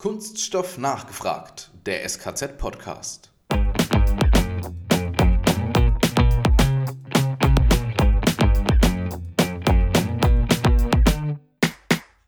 [0.00, 3.32] Kunststoff nachgefragt, der SKZ-Podcast.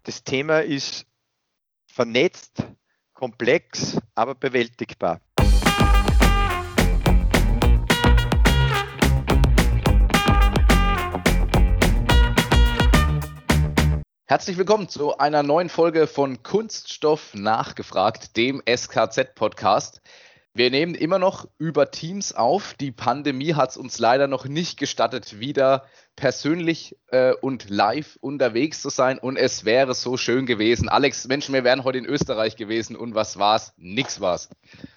[0.03, 1.07] Das Thema ist
[1.87, 2.67] vernetzt,
[3.13, 5.21] komplex, aber bewältigbar.
[14.31, 20.03] Herzlich willkommen zu einer neuen Folge von Kunststoff nachgefragt, dem SKZ-Podcast.
[20.55, 22.75] Wir nehmen immer noch über Teams auf.
[22.75, 28.83] Die Pandemie hat es uns leider noch nicht gestattet, wieder persönlich äh, und live unterwegs
[28.83, 29.19] zu sein.
[29.19, 30.89] Und es wäre so schön gewesen.
[30.89, 32.95] Alex, Mensch, wir wären heute in Österreich gewesen.
[32.95, 33.75] Und was war's?
[33.79, 34.49] Nix war's.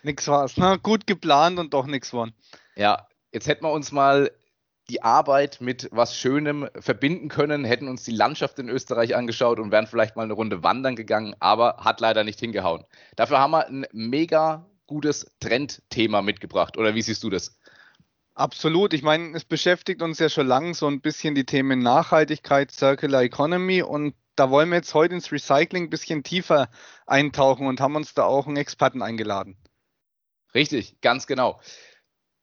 [0.03, 0.57] Nix war's.
[0.57, 0.77] Ne?
[0.77, 2.35] Gut geplant und doch nichts geworden.
[2.75, 4.29] Ja, jetzt hätten wir uns mal
[4.93, 9.71] die Arbeit mit was Schönem verbinden können, hätten uns die Landschaft in Österreich angeschaut und
[9.71, 12.83] wären vielleicht mal eine Runde wandern gegangen, aber hat leider nicht hingehauen.
[13.15, 16.77] Dafür haben wir ein mega gutes Trendthema mitgebracht.
[16.77, 17.57] Oder wie siehst du das?
[18.35, 18.93] Absolut.
[18.93, 23.23] Ich meine, es beschäftigt uns ja schon lange so ein bisschen die Themen Nachhaltigkeit, Circular
[23.23, 26.69] Economy und da wollen wir jetzt heute ins Recycling ein bisschen tiefer
[27.07, 29.57] eintauchen und haben uns da auch einen Experten eingeladen.
[30.53, 31.59] Richtig, ganz genau.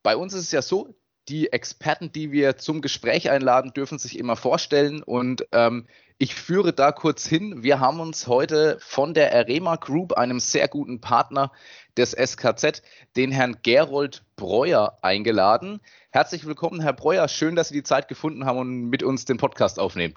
[0.03, 0.97] Bei uns ist es ja so,
[1.29, 5.87] die Experten, die wir zum Gespräch einladen, dürfen sich immer vorstellen und ähm,
[6.23, 7.63] ich führe da kurz hin.
[7.63, 11.51] Wir haben uns heute von der Arema Group, einem sehr guten Partner
[11.97, 12.83] des SKZ,
[13.17, 15.81] den Herrn Gerold Breuer eingeladen.
[16.11, 17.27] Herzlich willkommen, Herr Breuer.
[17.29, 20.15] Schön, dass Sie die Zeit gefunden haben und mit uns den Podcast aufnehmen.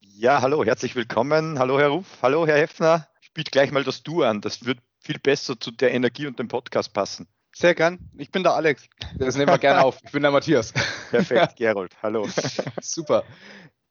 [0.00, 1.58] Ja, hallo, herzlich willkommen.
[1.58, 2.18] Hallo, Herr Ruf.
[2.20, 3.08] Hallo, Herr Heffner.
[3.20, 4.42] Spielt gleich mal das Du an.
[4.42, 7.26] Das wird viel besser zu der Energie und dem Podcast passen.
[7.56, 7.98] Sehr gern.
[8.18, 8.88] Ich bin der Alex.
[9.16, 9.98] Das nehmen wir gerne auf.
[10.04, 10.72] Ich bin der Matthias.
[11.10, 11.92] Perfekt, Gerold.
[12.02, 12.26] Hallo.
[12.80, 13.22] Super.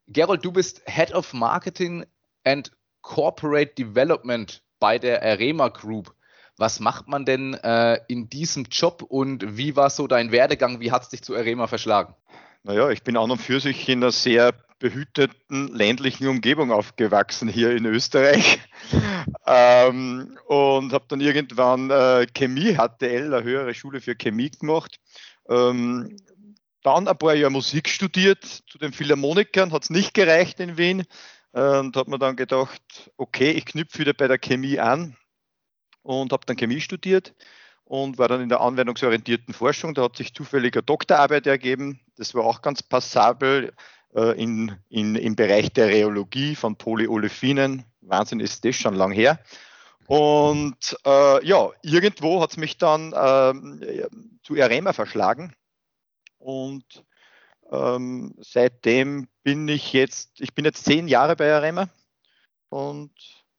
[0.07, 2.05] Gerold, du bist Head of Marketing
[2.43, 6.13] and Corporate Development bei der Arema Group.
[6.57, 10.81] Was macht man denn äh, in diesem Job und wie war so dein Werdegang?
[10.81, 12.15] Wie hat es dich zu Arema verschlagen?
[12.63, 17.71] Naja, ich bin an und für sich in einer sehr behüteten ländlichen Umgebung aufgewachsen hier
[17.71, 18.59] in Österreich
[19.47, 24.99] ähm, und habe dann irgendwann äh, Chemie, HTL, eine höhere Schule für Chemie gemacht.
[25.47, 26.17] Ähm,
[26.81, 31.05] dann ein paar Jahre Musik studiert zu den Philharmonikern, hat es nicht gereicht in Wien
[31.53, 35.15] äh, und habe mir dann gedacht, okay, ich knüpfe wieder bei der Chemie an
[36.01, 37.33] und habe dann Chemie studiert
[37.85, 39.93] und war dann in der anwendungsorientierten Forschung.
[39.93, 42.01] Da hat sich zufällig eine Doktorarbeit ergeben.
[42.17, 43.71] Das war auch ganz passabel
[44.15, 47.85] äh, in, in, im Bereich der Rheologie von Polyolefinen.
[48.01, 49.39] Wahnsinn ist das schon lang her.
[50.07, 54.07] Und äh, ja, irgendwo hat es mich dann äh,
[54.43, 55.53] zu Arema verschlagen.
[56.37, 57.05] Und
[57.71, 61.89] ähm, seitdem bin ich jetzt, ich bin jetzt zehn Jahre bei Arema.
[62.69, 63.11] Und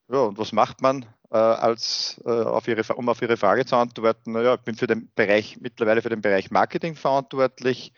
[0.08, 3.76] ja, und was macht man, äh, als, äh, auf ihre, um auf Ihre Frage zu
[3.76, 4.32] antworten?
[4.32, 7.92] Naja, ich bin für den Bereich, mittlerweile für den Bereich Marketing verantwortlich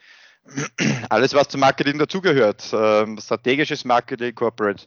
[1.08, 4.86] alles, was zum Marketing dazugehört, äh, strategisches Marketing, Corporate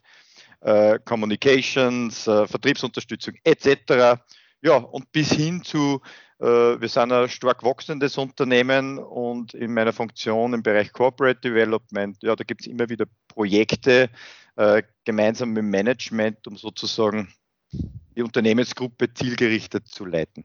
[0.62, 4.20] äh, Communications, äh, Vertriebsunterstützung etc.
[4.62, 6.02] Ja, und bis hin zu,
[6.40, 12.18] äh, wir sind ein stark wachsendes Unternehmen und in meiner Funktion im Bereich Corporate Development,
[12.22, 14.10] ja, da gibt es immer wieder Projekte
[14.58, 17.34] äh, gemeinsam mit Management, um sozusagen
[17.72, 20.44] die Unternehmensgruppe zielgerichtet zu leiten.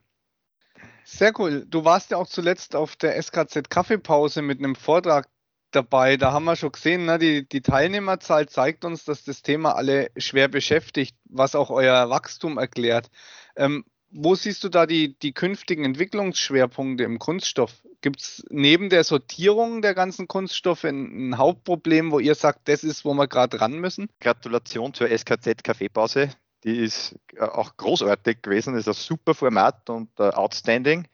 [1.05, 1.67] Sehr cool.
[1.69, 5.29] Du warst ja auch zuletzt auf der SKZ Kaffeepause mit einem Vortrag
[5.71, 6.17] dabei.
[6.17, 10.11] Da haben wir schon gesehen, ne, die, die Teilnehmerzahl zeigt uns, dass das Thema alle
[10.17, 13.11] schwer beschäftigt, was auch euer Wachstum erklärt.
[13.57, 13.85] Ähm,
[14.17, 17.83] wo siehst du da die, die künftigen Entwicklungsschwerpunkte im Kunststoff?
[18.01, 22.85] Gibt es neben der Sortierung der ganzen Kunststoffe ein, ein, Hauptproblem, wo ihr sagt, das
[22.85, 24.09] ist, wo wir gerade ran müssen?
[24.21, 26.31] Gratulation zur SKZ Kaffeepause.
[26.65, 31.07] Die ist äh, auch großartig gewesen, ist ein super Format und uh, outstanding.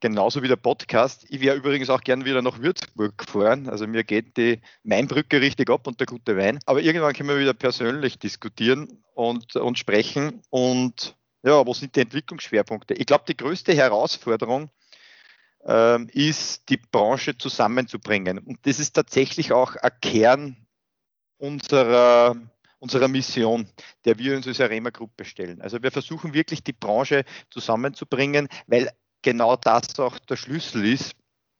[0.00, 1.26] Genauso wie der Podcast.
[1.28, 3.68] Ich wäre übrigens auch gern wieder nach Würzburg gefahren.
[3.68, 6.60] Also mir geht die Mainbrücke richtig ab und der gute Wein.
[6.66, 10.40] Aber irgendwann können wir wieder persönlich diskutieren und, und sprechen.
[10.50, 12.94] Und ja, wo sind die Entwicklungsschwerpunkte?
[12.94, 14.70] Ich glaube, die größte Herausforderung
[15.66, 18.38] ähm, ist, die Branche zusammenzubringen.
[18.38, 20.56] Und das ist tatsächlich auch ein Kern
[21.38, 22.36] unserer
[22.78, 23.68] unserer Mission,
[24.04, 25.60] der wir uns als Arema-Gruppe stellen.
[25.60, 28.90] Also wir versuchen wirklich die Branche zusammenzubringen, weil
[29.22, 31.14] genau das auch der Schlüssel ist,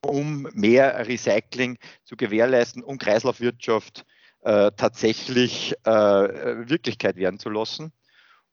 [0.05, 4.05] um mehr Recycling zu gewährleisten, um Kreislaufwirtschaft
[4.43, 7.93] äh, tatsächlich äh, Wirklichkeit werden zu lassen.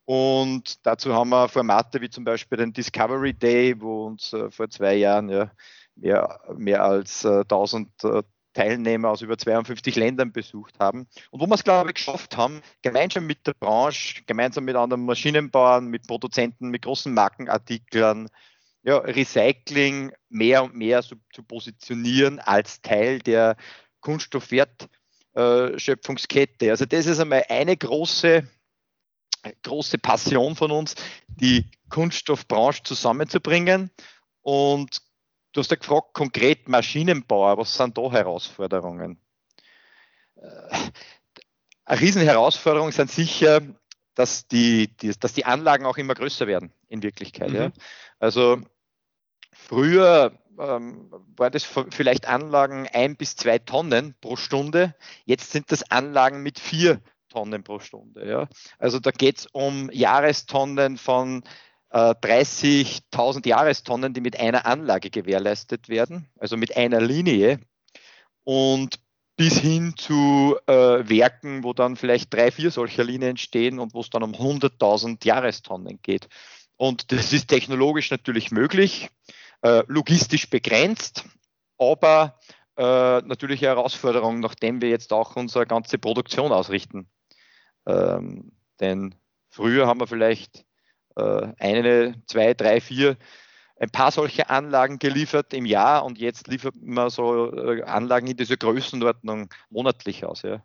[0.05, 4.69] Und dazu haben wir Formate wie zum Beispiel den Discovery Day, wo uns äh, vor
[4.69, 5.51] zwei Jahren ja,
[5.95, 8.23] mehr, mehr als 1000 äh,
[8.55, 12.63] Teilnehmer aus über 52 Ländern besucht haben und wo wir es, glaube ich, geschafft haben,
[12.81, 18.29] gemeinsam mit der Branche, gemeinsam mit anderen Maschinenbauern, mit Produzenten, mit großen Markenartiklern,
[18.81, 23.57] ja, Recycling mehr und mehr so, zu positionieren als Teil der
[23.99, 26.71] Kunststoffwertschöpfungskette.
[26.71, 28.47] Also das ist einmal eine große,
[29.63, 30.95] große Passion von uns,
[31.27, 33.91] die Kunststoffbranche zusammenzubringen.
[34.41, 35.01] Und
[35.55, 39.19] du hast ja gefragt, konkret Maschinenbauer, was sind da Herausforderungen?
[40.35, 40.41] Äh,
[41.85, 43.61] eine Riesenherausforderung sind sicher,
[44.15, 47.49] dass die, die, dass die Anlagen auch immer größer werden in Wirklichkeit.
[47.49, 47.55] Mhm.
[47.55, 47.71] Ja.
[48.19, 48.61] Also
[49.55, 54.93] Früher ähm, war das vielleicht Anlagen ein bis zwei Tonnen pro Stunde.
[55.25, 58.29] Jetzt sind das Anlagen mit vier Tonnen pro Stunde.
[58.29, 58.47] Ja.
[58.77, 61.43] Also da geht es um Jahrestonnen von
[61.99, 67.59] 30.000 Jahrestonnen, die mit einer Anlage gewährleistet werden, also mit einer Linie.
[68.43, 68.99] Und
[69.37, 74.01] bis hin zu äh, Werken, wo dann vielleicht drei, vier solcher Linien stehen und wo
[74.01, 76.29] es dann um 100.000 Jahrestonnen geht.
[76.77, 79.09] Und das ist technologisch natürlich möglich.
[79.61, 81.25] Äh, logistisch begrenzt,
[81.77, 82.39] aber
[82.77, 82.81] äh,
[83.21, 87.09] natürlich eine Herausforderung, nachdem wir jetzt auch unsere ganze Produktion ausrichten.
[87.85, 89.15] Ähm, denn
[89.49, 90.63] früher haben wir vielleicht äh,
[91.15, 93.17] eine, zwei, drei, vier,
[93.77, 98.37] ein paar solche Anlagen geliefert im Jahr und jetzt liefert man so äh, Anlagen in
[98.37, 100.43] dieser Größenordnung monatlich aus.
[100.43, 100.63] Ja.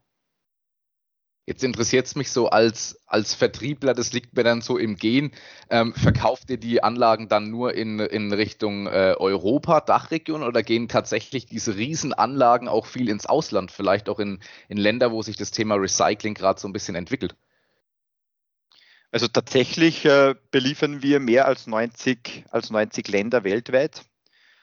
[1.47, 5.33] Jetzt interessiert es mich so als, als Vertriebler, das liegt mir dann so im Gehen.
[5.69, 10.87] Ähm, verkauft ihr die Anlagen dann nur in, in Richtung äh, Europa, Dachregion oder gehen
[10.87, 14.39] tatsächlich diese Riesenanlagen auch viel ins Ausland, vielleicht auch in,
[14.69, 17.35] in Länder, wo sich das Thema Recycling gerade so ein bisschen entwickelt?
[19.13, 24.03] Also tatsächlich äh, beliefern wir mehr als 90, als 90 Länder weltweit.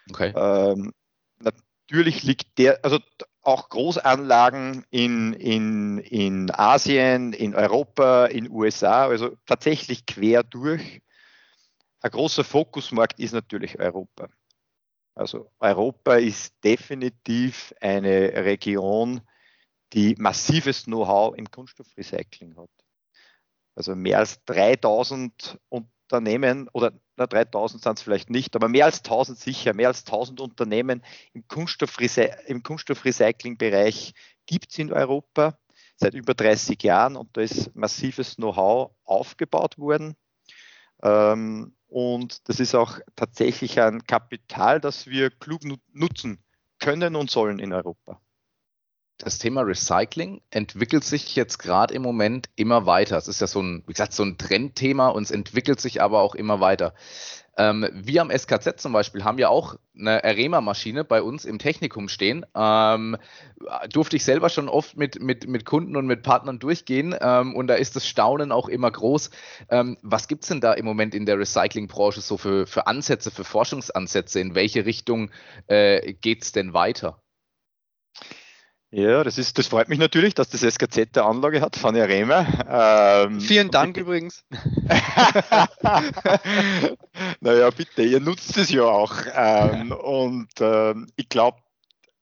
[0.10, 0.32] Okay.
[0.36, 0.94] Ähm,
[1.40, 3.00] natürlich liegt der, also
[3.42, 11.02] auch Großanlagen in, in, in Asien, in Europa, in USA, also tatsächlich quer durch.
[12.02, 14.30] Ein großer Fokusmarkt ist natürlich Europa.
[15.16, 19.22] Also Europa ist definitiv eine Region,
[19.94, 22.70] die massives Know-how im Kunststoffrecycling hat.
[23.78, 29.04] Also mehr als 3000 Unternehmen oder na, 3000 sind es vielleicht nicht, aber mehr als
[29.04, 31.04] 1000 sicher, mehr als 1000 Unternehmen
[31.34, 34.16] im, Kunststoffrese im Kunststoffrecycling-Bereich
[34.48, 35.60] gibt es in Europa
[35.96, 40.16] seit über 30 Jahren und da ist massives Know-how aufgebaut worden.
[41.04, 45.62] Ähm, und das ist auch tatsächlich ein Kapital, das wir klug
[45.94, 46.44] nutzen
[46.80, 48.20] können und sollen in Europa
[49.18, 53.18] das Thema Recycling entwickelt sich jetzt gerade im Moment immer weiter.
[53.18, 56.22] Es ist ja so ein, wie gesagt, so ein Trendthema und es entwickelt sich aber
[56.22, 56.94] auch immer weiter.
[57.58, 62.08] Ähm, wir am SKZ zum Beispiel haben ja auch eine Arema-Maschine bei uns im Technikum
[62.08, 62.46] stehen.
[62.56, 63.18] Ähm,
[63.92, 67.66] durfte ich selber schon oft mit, mit, mit Kunden und mit Partnern durchgehen ähm, und
[67.66, 69.32] da ist das Staunen auch immer groß.
[69.70, 73.32] Ähm, was gibt es denn da im Moment in der Recyclingbranche so für, für Ansätze,
[73.32, 74.40] für Forschungsansätze?
[74.40, 75.32] In welche Richtung
[75.66, 77.20] äh, geht es denn weiter?
[78.90, 83.26] Ja, das, ist, das freut mich natürlich, dass das SKZ der Anlage hat von Arema.
[83.28, 84.46] Ähm, Vielen Dank übrigens.
[87.42, 89.14] naja, bitte, ihr nutzt es ja auch.
[89.36, 91.58] Ähm, und ähm, ich glaube,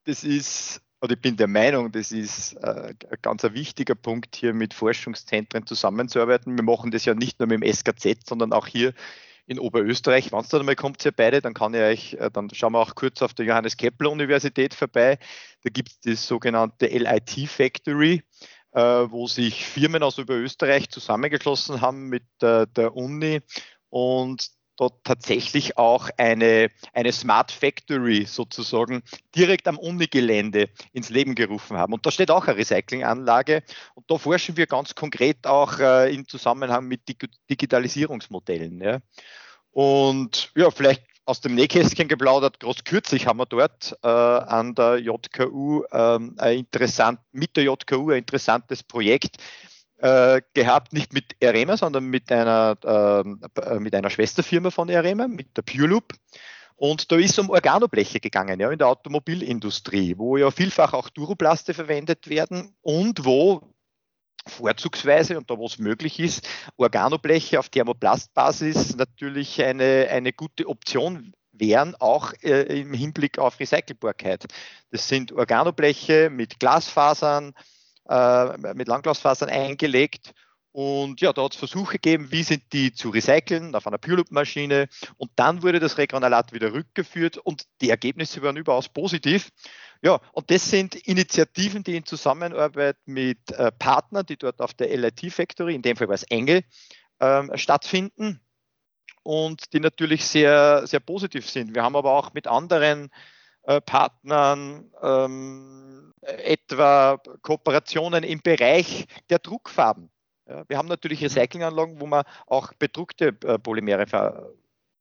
[0.06, 4.36] das ist, oder ich bin der Meinung, das ist äh, ein ganz ein wichtiger Punkt,
[4.36, 6.58] hier mit Forschungszentren zusammenzuarbeiten.
[6.58, 8.94] Wir machen das ja nicht nur mit dem SKZ, sondern auch hier
[9.48, 10.32] in Oberösterreich.
[10.32, 12.80] Wenn es dann einmal kommt, ihr beide, dann kann ich euch, äh, dann schauen wir
[12.80, 15.20] auch kurz auf der Johannes Kepler Universität vorbei.
[15.64, 18.24] Da gibt es die sogenannte LIT Factory,
[18.72, 23.42] äh, wo sich Firmen aus Oberösterreich zusammengeschlossen haben mit äh, der Uni
[23.90, 29.04] und dort tatsächlich auch eine, eine Smart Factory sozusagen
[29.36, 31.94] direkt am Unigelände ins Leben gerufen haben.
[31.94, 33.64] Und da steht auch eine Recyclinganlage.
[33.94, 37.02] Und da forschen wir ganz konkret auch äh, im Zusammenhang mit
[37.50, 38.82] Digitalisierungsmodellen.
[38.82, 39.00] Ja.
[39.72, 45.00] Und ja, vielleicht aus dem Nähkästchen geplaudert, groß kürzlich haben wir dort äh, an der
[45.00, 49.38] JKU ähm, ein interessant, mit der JKU ein interessantes Projekt
[49.98, 55.56] äh, gehabt, nicht mit Arema, sondern mit einer, äh, mit einer Schwesterfirma von Arema, mit
[55.58, 56.14] der PureLoop.
[56.78, 61.10] Und da ist es um Organobleche gegangen, ja, in der Automobilindustrie, wo ja vielfach auch
[61.10, 63.74] Duroplaste verwendet werden und wo
[64.48, 66.48] vorzugsweise und da wo es möglich ist,
[66.78, 74.46] Organobleche auf Thermoplastbasis natürlich eine, eine gute Option wären, auch äh, im Hinblick auf Recycelbarkeit.
[74.92, 77.54] Das sind Organobleche mit Glasfasern,
[78.10, 80.34] äh, mit Langglasfasern eingelegt
[80.78, 84.90] Und ja, da hat es Versuche gegeben, wie sind die zu recyceln auf einer Pure-Loop-Maschine.
[85.16, 89.52] Und dann wurde das Regranulat wieder rückgeführt und die Ergebnisse waren überaus positiv.
[90.02, 94.96] Ja, und das sind Initiativen, die in Zusammenarbeit mit äh, Partnern, die dort auf der
[94.98, 96.64] LIT Factory, in dem Fall war es Engel,
[97.22, 98.42] ähm, stattfinden
[99.24, 101.74] und die natürlich sehr, sehr positiv sind.
[101.74, 103.10] Wir haben aber auch mit anderen
[103.66, 110.10] äh, Partnern ähm, etwa Kooperationen im Bereich der Druckfarben.
[110.48, 111.28] Ja, wir haben natürlich mhm.
[111.28, 114.06] Recyclinganlagen, wo man auch bedruckte äh, Polymere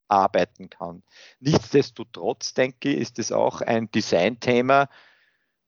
[0.09, 1.03] verarbeiten kann.
[1.41, 4.89] Nichtsdestotrotz, denke ich, ist es auch ein Designthema,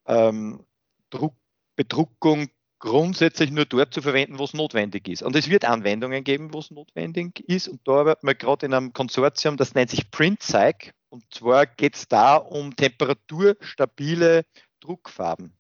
[0.07, 0.65] ähm,
[1.11, 1.35] Druck,
[1.77, 2.49] Bedruckung
[2.79, 5.23] grundsätzlich nur dort zu verwenden, wo es notwendig ist.
[5.23, 7.69] Und es wird Anwendungen geben, wo es notwendig ist.
[7.69, 10.95] Und da arbeiten wir gerade in einem Konsortium, das nennt sich PrintSyc.
[11.17, 14.45] Und zwar geht es da um temperaturstabile
[14.81, 15.57] Druckfarben.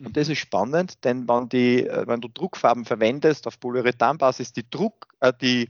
[0.00, 4.70] Und das ist spannend, denn wenn, die, äh, wenn du Druckfarben verwendest auf Polyurethanbasis, die
[4.70, 5.68] Druck, äh, die,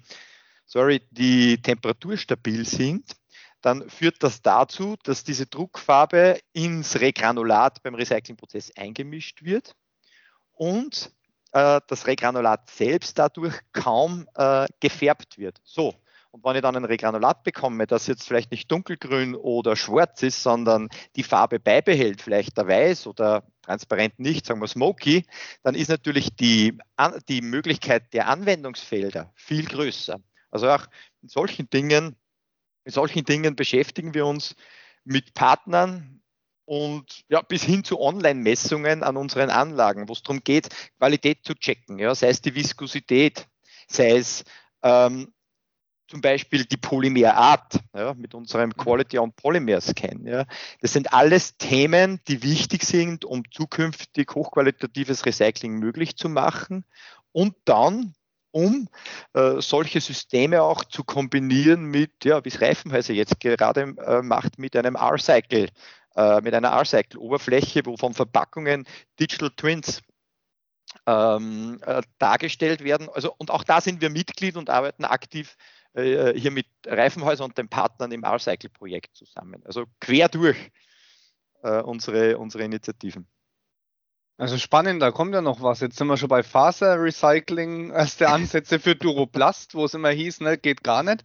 [0.64, 3.16] sorry, die temperaturstabil sind,
[3.62, 9.74] dann führt das dazu, dass diese Druckfarbe ins Regranulat beim Recyclingprozess eingemischt wird
[10.52, 11.10] und
[11.50, 15.60] äh, das Regranulat selbst dadurch kaum äh, gefärbt wird.
[15.64, 15.96] So,
[16.32, 20.42] und wenn ich dann ein Regranulat bekomme, das jetzt vielleicht nicht dunkelgrün oder schwarz ist,
[20.42, 25.26] sondern die Farbe beibehält, vielleicht der Weiß oder transparent nicht, sagen wir smoky,
[25.62, 26.78] dann ist natürlich die,
[27.28, 30.20] die Möglichkeit der Anwendungsfelder viel größer.
[30.50, 30.86] Also auch
[31.22, 32.16] in solchen Dingen,
[32.84, 34.54] in solchen Dingen beschäftigen wir uns
[35.04, 36.22] mit Partnern
[36.64, 40.68] und ja, bis hin zu Online-Messungen an unseren Anlagen, wo es darum geht,
[40.98, 43.48] Qualität zu checken, ja, sei es die Viskosität,
[43.88, 44.44] sei es
[44.82, 45.32] ähm,
[46.10, 50.26] zum Beispiel die Polymerart ja, mit unserem Quality on Polymer Scan.
[50.26, 50.44] Ja.
[50.80, 56.84] Das sind alles Themen, die wichtig sind, um zukünftig hochqualitatives Recycling möglich zu machen
[57.30, 58.14] und dann
[58.50, 58.88] um
[59.34, 64.58] äh, solche Systeme auch zu kombinieren mit, ja, wie es Reifenhäuser jetzt gerade äh, macht,
[64.58, 65.68] mit einem R-Cycle,
[66.16, 68.84] äh, mit einer R-Cycle-Oberfläche, wo von Verpackungen
[69.20, 70.02] Digital Twins
[71.06, 73.08] ähm, äh, dargestellt werden.
[73.14, 75.56] Also, und auch da sind wir Mitglied und arbeiten aktiv
[75.94, 79.62] äh, hier mit Reifenhäuser und den Partnern im R-Cycle-Projekt zusammen.
[79.64, 80.56] Also quer durch
[81.62, 83.26] äh, unsere, unsere Initiativen.
[84.38, 85.80] Also spannend, da kommt ja noch was.
[85.80, 90.56] Jetzt sind wir schon bei Faserrecycling, erste Ansätze für Duroplast, wo es immer hieß, ne,
[90.56, 91.24] geht gar nicht.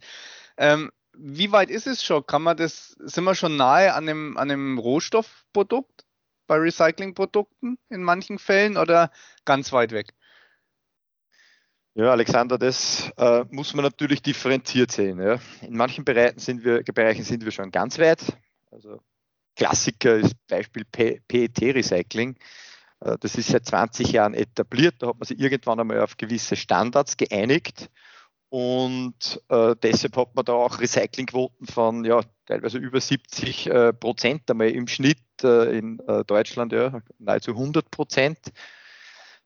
[0.58, 2.26] Ähm, wie weit ist es schon?
[2.26, 6.04] Kann man das, sind wir schon nahe an einem, an einem Rohstoffprodukt
[6.46, 9.10] bei Recyclingprodukten in manchen Fällen oder
[9.46, 10.12] ganz weit weg?
[11.98, 15.18] Ja, Alexander, das äh, muss man natürlich differenziert sehen.
[15.18, 15.38] Ja.
[15.62, 18.20] In manchen Bereichen sind, wir, Bereichen sind wir schon ganz weit.
[18.70, 19.00] Also
[19.56, 22.36] Klassiker ist Beispiel PET-Recycling.
[23.00, 24.96] Äh, das ist seit 20 Jahren etabliert.
[24.98, 27.88] Da hat man sich irgendwann einmal auf gewisse Standards geeinigt.
[28.50, 34.50] Und äh, deshalb hat man da auch Recyclingquoten von ja, teilweise über 70 äh, Prozent
[34.50, 38.38] einmal im Schnitt äh, in äh, Deutschland, ja, nahezu 100 Prozent.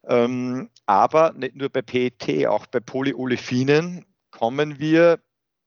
[0.06, 5.20] Ähm, aber nicht nur bei PET, auch bei Polyolefinen kommen wir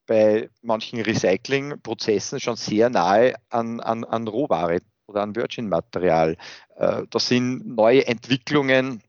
[0.06, 6.38] bei manchen Recyclingprozessen schon sehr nahe an, an, an Rohware oder an Virgin-Material.
[6.76, 9.02] Äh, das sind neue Entwicklungen,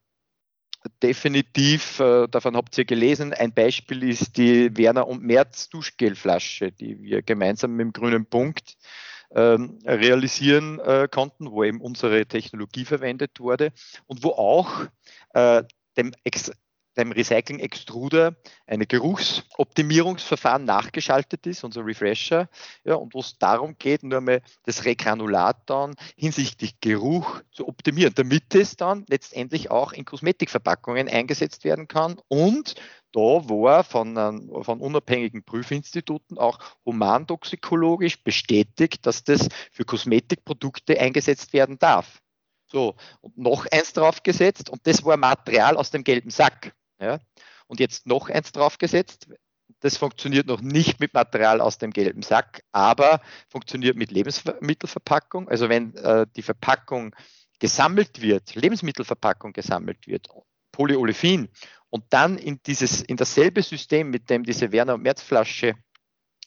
[1.03, 7.01] definitiv, äh, davon habt ihr gelesen, ein Beispiel ist die Werner und Merz Duschgelflasche, die
[7.01, 8.77] wir gemeinsam mit dem Grünen Punkt
[9.35, 13.73] ähm, realisieren äh, konnten, wo eben unsere Technologie verwendet wurde
[14.07, 14.87] und wo auch
[15.35, 15.65] äh,
[15.97, 16.13] dem,
[16.97, 18.37] dem Recycling Extruder
[18.67, 22.49] eine Geruchsoptimierungsverfahren nachgeschaltet ist, unser Refresher,
[22.85, 28.15] ja, und wo es darum geht, nur mal das Regranulat dann hinsichtlich Geruch zu optimieren,
[28.15, 32.75] damit es dann letztendlich auch in Kosmetikverpackungen eingesetzt werden kann und
[33.13, 34.17] da war von,
[34.65, 42.21] von unabhängigen Prüfinstituten auch humantoxikologisch bestätigt, dass das für Kosmetikprodukte eingesetzt werden darf.
[42.67, 46.75] So, und noch eins draufgesetzt und das war Material aus dem gelben Sack.
[47.05, 47.19] Ja.
[47.67, 49.29] Und jetzt noch eins draufgesetzt.
[49.81, 55.49] Das funktioniert noch nicht mit Material aus dem gelben Sack, aber funktioniert mit Lebensmittelverpackung.
[55.49, 57.15] Also wenn äh, die Verpackung
[57.59, 60.29] gesammelt wird, Lebensmittelverpackung gesammelt wird,
[60.73, 61.49] Polyolefin
[61.91, 65.75] und dann in, dieses, in dasselbe System, mit dem diese Werner- und Merz-Flasche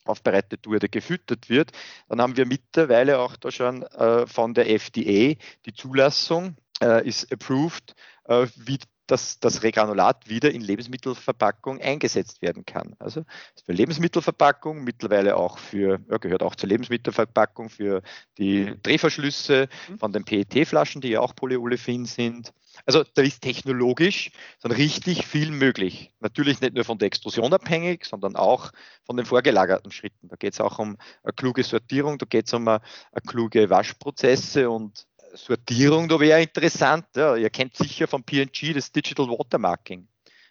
[0.04, 1.72] aufbereitet wurde, gefüttert wird,
[2.08, 5.36] dann haben wir mittlerweile auch da schon äh, von der FDA
[5.66, 7.94] die Zulassung, äh, ist approved,
[8.26, 12.96] äh, wie dass das Regranulat wieder in Lebensmittelverpackung eingesetzt werden kann.
[13.00, 13.24] Also
[13.66, 18.02] für Lebensmittelverpackung, mittlerweile auch für, ja, gehört auch zur Lebensmittelverpackung für
[18.38, 20.00] die Drehverschlüsse mhm.
[20.00, 22.54] von den PET-Flaschen, die ja auch Polyolefin sind.
[22.86, 26.14] Also da ist technologisch dann richtig viel möglich.
[26.20, 28.72] Natürlich nicht nur von der Extrusion abhängig, sondern auch
[29.06, 30.28] von den vorgelagerten Schritten.
[30.28, 33.70] Da geht es auch um eine kluge Sortierung, da geht es um eine, eine, kluge
[33.70, 35.07] Waschprozesse und
[35.38, 37.06] Sortierung, da wäre interessant.
[37.16, 40.08] Ja, ihr kennt sicher von PNG das Digital Watermarking.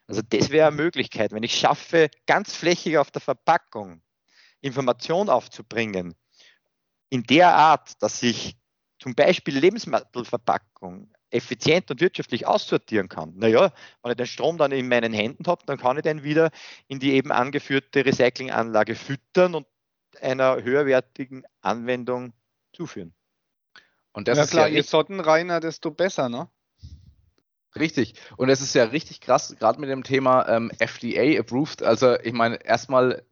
[0.07, 4.03] Also das wäre eine Möglichkeit, wenn ich schaffe, ganz flächig auf der Verpackung
[4.61, 6.15] Information aufzubringen,
[7.11, 8.57] in der Art, dass ich
[8.99, 13.35] zum Beispiel Lebensmittelverpackung effizient und wirtschaftlich aussortieren kann.
[13.37, 16.51] Naja, wenn ich den Strom dann in meinen Händen habe, dann kann ich den wieder
[16.89, 19.67] in die eben angeführte Recyclinganlage füttern und
[20.21, 22.33] einer höherwertigen Anwendung
[22.73, 23.16] zuführen.
[24.17, 26.49] Und das ja, ist klar, ja je sottenreiner, desto besser, ne?
[27.79, 28.15] Richtig.
[28.39, 31.83] Und es ist ja richtig krass, gerade mit dem Thema ähm, FDA approved.
[31.83, 33.27] Also ich meine, erstmal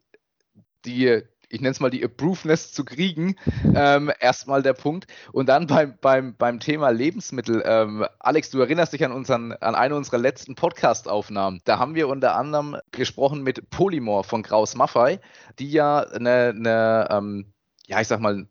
[0.85, 3.35] die, ich nenne es mal die Approveness zu kriegen,
[3.75, 5.07] ähm, erstmal der Punkt.
[5.31, 9.73] Und dann beim, beim, beim Thema Lebensmittel, ähm, Alex, du erinnerst dich an, unseren, an
[9.73, 11.61] eine unserer letzten Podcast-Aufnahmen.
[11.65, 15.19] Da haben wir unter anderem gesprochen mit Polymor von Kraus Maffei,
[15.57, 17.53] die ja eine, eine ähm,
[17.87, 18.47] ja, ich sag mal,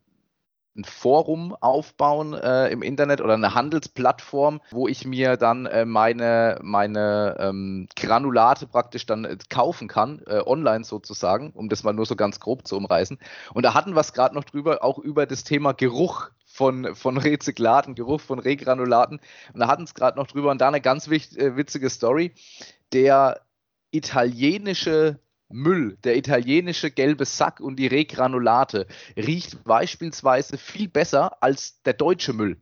[0.75, 6.59] ein Forum aufbauen äh, im Internet oder eine Handelsplattform, wo ich mir dann äh, meine,
[6.61, 12.05] meine ähm, Granulate praktisch dann äh, kaufen kann, äh, online sozusagen, um das mal nur
[12.05, 13.17] so ganz grob zu umreißen.
[13.53, 17.17] Und da hatten wir es gerade noch drüber, auch über das Thema Geruch von, von
[17.17, 19.19] Rezyklaten, Geruch von Regranulaten.
[19.53, 22.33] Und da hatten es gerade noch drüber und da eine ganz äh, witzige Story.
[22.91, 23.41] Der
[23.91, 31.93] italienische Müll, der italienische gelbe Sack und die Regranulate riecht beispielsweise viel besser als der
[31.93, 32.61] deutsche Müll.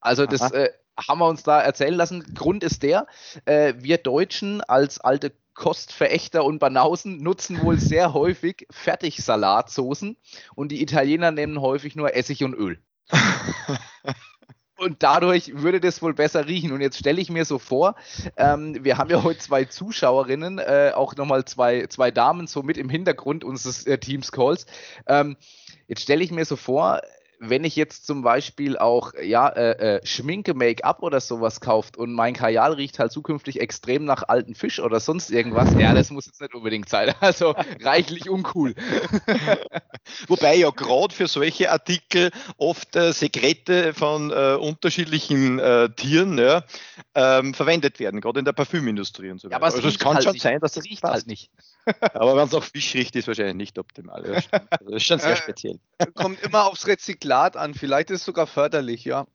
[0.00, 2.34] Also das äh, haben wir uns da erzählen lassen.
[2.34, 3.06] Grund ist der,
[3.44, 10.16] äh, wir Deutschen als alte Kostverächter und Banausen nutzen wohl sehr häufig Fertigsalatsoßen
[10.54, 12.80] und die Italiener nehmen häufig nur Essig und Öl.
[14.78, 16.70] Und dadurch würde das wohl besser riechen.
[16.70, 17.96] Und jetzt stelle ich mir so vor,
[18.36, 22.78] ähm, wir haben ja heute zwei Zuschauerinnen, äh, auch nochmal zwei, zwei Damen so mit
[22.78, 24.66] im Hintergrund unseres äh, Teams-Calls.
[25.08, 25.36] Ähm,
[25.88, 27.00] jetzt stelle ich mir so vor,
[27.40, 32.12] wenn ich jetzt zum Beispiel auch ja, äh, äh, Schminke, Make-up oder sowas kauft und
[32.12, 36.26] mein Kajal riecht halt zukünftig extrem nach alten Fisch oder sonst irgendwas, ja, das muss
[36.26, 36.98] jetzt nicht unbedingt sein.
[37.20, 38.74] Also reichlich uncool.
[40.28, 46.64] Wobei ja gerade für solche Artikel oft äh, Sekrete von äh, unterschiedlichen äh, Tieren ja,
[47.14, 49.52] ähm, verwendet werden, gerade in der Parfümindustrie und so weiter.
[49.52, 50.42] Ja, aber es also es kann halt schon nicht.
[50.42, 51.14] sein, dass das riecht halt passt.
[51.14, 51.50] halt nicht.
[52.14, 54.22] Aber wenn es auch Fisch riecht, ist wahrscheinlich nicht optimal.
[54.22, 54.44] Das
[54.88, 55.78] ist schon sehr speziell.
[56.14, 57.74] Kommt immer aufs Rezyklat an.
[57.74, 59.26] Vielleicht ist es sogar förderlich, ja.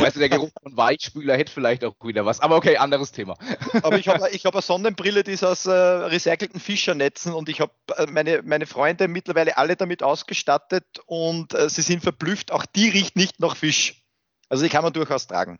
[0.00, 2.40] Weißt du, der Geruch von Weichspüler hätte vielleicht auch wieder was.
[2.40, 3.36] Aber okay, anderes Thema.
[3.82, 7.60] Aber ich habe ich hab eine Sonnenbrille, die ist aus äh, recycelten Fischernetzen und ich
[7.60, 12.52] habe äh, meine, meine Freunde mittlerweile alle damit ausgestattet und äh, sie sind verblüfft.
[12.52, 14.02] Auch die riecht nicht nach Fisch.
[14.48, 15.58] Also die kann man durchaus tragen.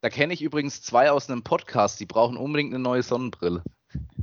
[0.00, 3.62] Da kenne ich übrigens zwei aus einem Podcast, die brauchen unbedingt eine neue Sonnenbrille.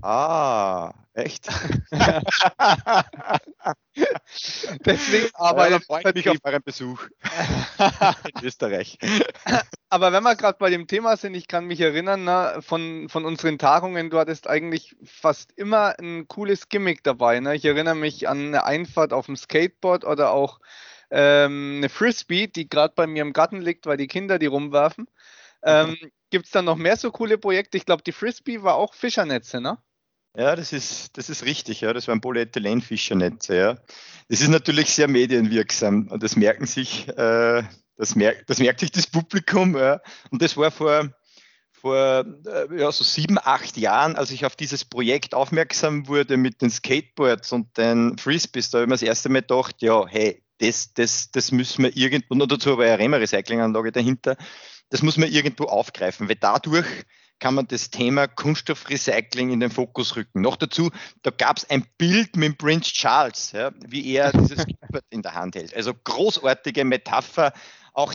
[0.02, 1.48] Ah, echt?
[4.86, 7.08] Deswegen arbeitet ja, ich mich auf euren Besuch
[8.40, 8.98] in Österreich.
[9.90, 13.26] Aber wenn wir gerade bei dem Thema sind, ich kann mich erinnern, na, von, von
[13.26, 17.40] unseren Tagungen, du hattest eigentlich fast immer ein cooles Gimmick dabei.
[17.40, 17.56] Ne?
[17.56, 20.60] Ich erinnere mich an eine Einfahrt auf dem Skateboard oder auch
[21.12, 25.08] ähm, eine Frisbee, die gerade bei mir im Garten liegt, weil die Kinder die rumwerfen.
[25.64, 25.98] Ähm,
[26.30, 27.78] Gibt es da noch mehr so coole Projekte?
[27.78, 29.80] Ich glaube, die Frisbee war auch Fischernetze, ne?
[30.40, 31.92] Ja, das ist, das ist richtig, ja.
[31.92, 33.78] Das waren Polyethylen-Fischernetze, ja.
[34.30, 37.64] Das ist natürlich sehr medienwirksam und das merken sich, äh,
[37.98, 40.00] das, merkt, das merkt sich das Publikum, ja.
[40.32, 41.10] Und das war vor,
[41.74, 46.62] vor äh, ja, so sieben, acht Jahren, als ich auf dieses Projekt aufmerksam wurde mit
[46.62, 50.42] den Skateboards und den Frisbees, da habe ich mir das erste Mal gedacht, ja, hey,
[50.60, 54.38] das, das, das müssen wir irgendwo, und dazu war ja Rema Recyclinganlage dahinter,
[54.90, 56.88] das muss man irgendwo aufgreifen, weil dadurch
[57.40, 60.42] kann man das Thema Kunststoffrecycling in den Fokus rücken.
[60.42, 65.06] Noch dazu, da gab es ein Bild mit Prince Charles, ja, wie er dieses Keyboard
[65.10, 65.74] in der Hand hält.
[65.74, 67.54] Also großartige Metapher,
[67.94, 68.14] auch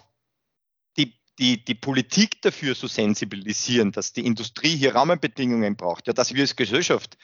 [0.97, 6.35] die, die, die Politik dafür zu sensibilisieren, dass die Industrie hier Rahmenbedingungen braucht, ja, dass
[6.35, 7.17] wir als Gesellschaft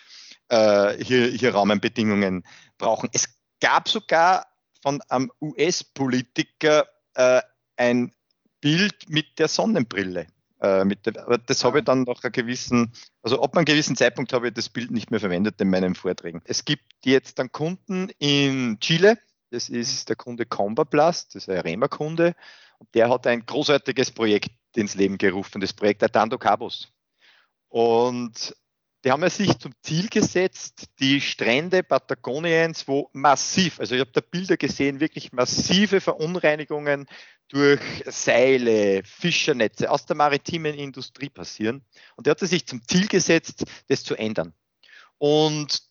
[0.48, 2.44] äh, hier, hier Rahmenbedingungen
[2.78, 3.10] brauchen.
[3.12, 3.28] Es
[3.60, 4.46] gab sogar
[4.82, 7.42] von einem US-Politiker äh,
[7.76, 8.14] ein
[8.60, 10.26] Bild mit der Sonnenbrille.
[10.60, 12.92] Äh, mit der, aber das habe ich dann nach einer gewissen,
[13.22, 16.42] also ab einem gewissen Zeitpunkt habe ich das Bild nicht mehr verwendet in meinen Vorträgen.
[16.44, 19.18] Es gibt jetzt dann Kunden in Chile,
[19.50, 22.34] das ist der Kunde Combaplast, das ist ein Rema-Kunde,
[22.78, 26.92] und der hat ein großartiges Projekt ins Leben gerufen, das Projekt Atando Cabos.
[27.68, 28.54] Und
[29.04, 34.10] die haben ja sich zum Ziel gesetzt, die Strände Patagoniens, wo massiv, also ich habe
[34.12, 37.06] da Bilder gesehen, wirklich massive Verunreinigungen
[37.48, 41.84] durch Seile, Fischernetze aus der maritimen Industrie passieren.
[42.16, 44.52] Und der hat sich zum Ziel gesetzt, das zu ändern.
[45.18, 45.82] Und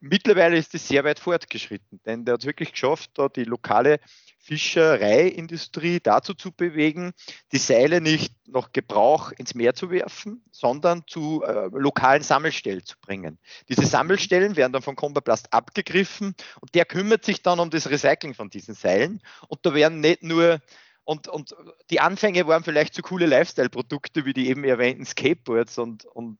[0.00, 3.98] mittlerweile ist es sehr weit fortgeschritten, denn der hat es wirklich geschafft, da die lokale
[4.42, 7.12] Fischereiindustrie dazu zu bewegen,
[7.52, 12.96] die Seile nicht nach Gebrauch ins Meer zu werfen, sondern zu äh, lokalen Sammelstellen zu
[13.00, 13.38] bringen.
[13.68, 18.34] Diese Sammelstellen werden dann von Combaplast abgegriffen und der kümmert sich dann um das Recycling
[18.34, 19.22] von diesen Seilen.
[19.46, 20.60] Und da werden nicht nur
[21.04, 21.54] und, und
[21.90, 26.38] die Anfänge waren vielleicht so coole Lifestyle-Produkte wie die eben erwähnten Skateboards und, und,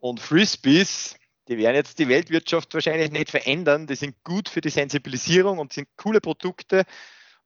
[0.00, 1.16] und Frisbees,
[1.48, 3.86] die werden jetzt die Weltwirtschaft wahrscheinlich nicht verändern.
[3.86, 6.84] Die sind gut für die Sensibilisierung und sind coole Produkte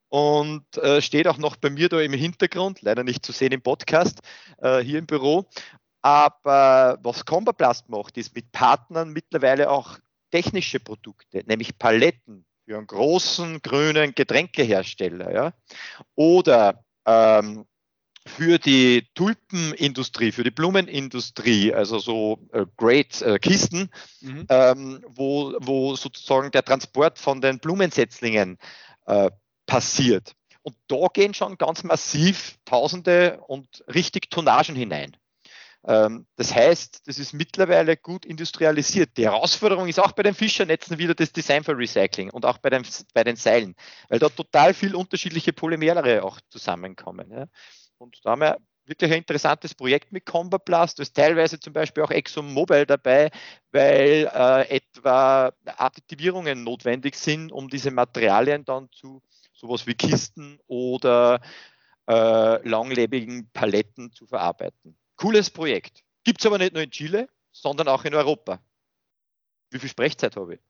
[0.09, 3.63] und äh, steht auch noch bei mir da im Hintergrund, leider nicht zu sehen im
[3.63, 4.21] Podcast,
[4.59, 5.47] äh, hier im Büro.
[6.03, 9.99] Aber was Combaplast macht, ist mit Partnern mittlerweile auch
[10.31, 15.53] technische Produkte, nämlich Paletten für einen großen grünen Getränkehersteller ja?
[16.15, 17.65] oder ähm,
[18.27, 24.47] für die Tulpenindustrie, für die Blumenindustrie, also so äh, Great äh, Kisten, mhm.
[24.49, 28.59] ähm, wo, wo sozusagen der Transport von den Blumensetzlingen
[29.07, 29.31] äh,
[29.67, 30.33] passiert.
[30.63, 35.17] Und da gehen schon ganz massiv Tausende und richtig Tonnagen hinein.
[35.87, 39.17] Ähm, das heißt, das ist mittlerweile gut industrialisiert.
[39.17, 42.71] Die Herausforderung ist auch bei den Fischernetzen wieder das Design für Recycling und auch bei
[42.71, 42.83] den,
[43.15, 43.77] bei den Seilen,
[44.09, 47.31] weil da total viel unterschiedliche Polymere auch zusammenkommen.
[47.31, 47.47] Ja.
[47.99, 50.99] Und da haben wir wirklich ein interessantes Projekt mit Combaplast.
[50.99, 53.31] Da ist teilweise zum Beispiel auch ExxonMobil dabei,
[53.73, 61.41] weil äh, etwa Additivierungen notwendig sind, um diese Materialien dann zu sowas wie Kisten oder
[62.09, 64.97] äh, langlebigen Paletten zu verarbeiten.
[65.17, 66.05] Cooles Projekt.
[66.25, 68.61] Gibt es aber nicht nur in Chile, sondern auch in Europa.
[69.71, 70.61] Wie viel Sprechzeit habe ich?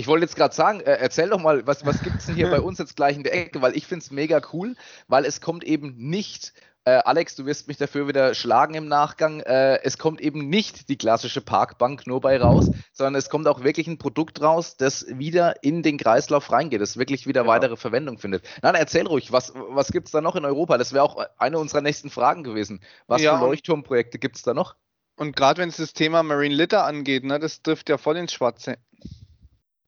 [0.00, 2.48] Ich wollte jetzt gerade sagen, äh, erzähl doch mal, was, was gibt es denn hier
[2.48, 3.60] bei uns jetzt gleich in der Ecke?
[3.60, 4.74] Weil ich finde es mega cool,
[5.08, 6.54] weil es kommt eben nicht,
[6.86, 10.88] äh, Alex, du wirst mich dafür wieder schlagen im Nachgang, äh, es kommt eben nicht
[10.88, 15.04] die klassische Parkbank nur bei raus, sondern es kommt auch wirklich ein Produkt raus, das
[15.06, 17.46] wieder in den Kreislauf reingeht, das wirklich wieder ja.
[17.46, 18.42] weitere Verwendung findet.
[18.62, 20.78] Nein, erzähl ruhig, was, was gibt es da noch in Europa?
[20.78, 22.80] Das wäre auch eine unserer nächsten Fragen gewesen.
[23.06, 24.76] Was ja, für Leuchtturmprojekte gibt es da noch?
[25.16, 28.32] Und gerade wenn es das Thema Marine Litter angeht, ne, das trifft ja voll ins
[28.32, 28.78] Schwarze.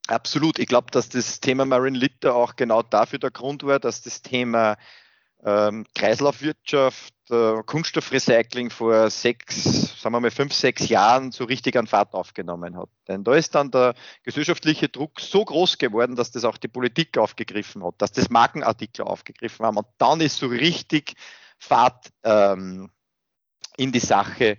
[0.08, 0.58] Absolut.
[0.58, 4.22] Ich glaube, dass das Thema Marine Litter auch genau dafür der Grund war, dass das
[4.22, 4.76] Thema
[5.44, 11.86] ähm, Kreislaufwirtschaft, äh, Kunststoffrecycling vor sechs, sagen wir mal fünf, sechs Jahren so richtig an
[11.86, 12.88] Fahrt aufgenommen hat.
[13.08, 17.18] Denn da ist dann der gesellschaftliche Druck so groß geworden, dass das auch die Politik
[17.18, 19.78] aufgegriffen hat, dass das Markenartikel aufgegriffen haben.
[19.78, 21.14] Und dann ist so richtig
[21.58, 22.90] Fahrt ähm,
[23.76, 24.58] in die Sache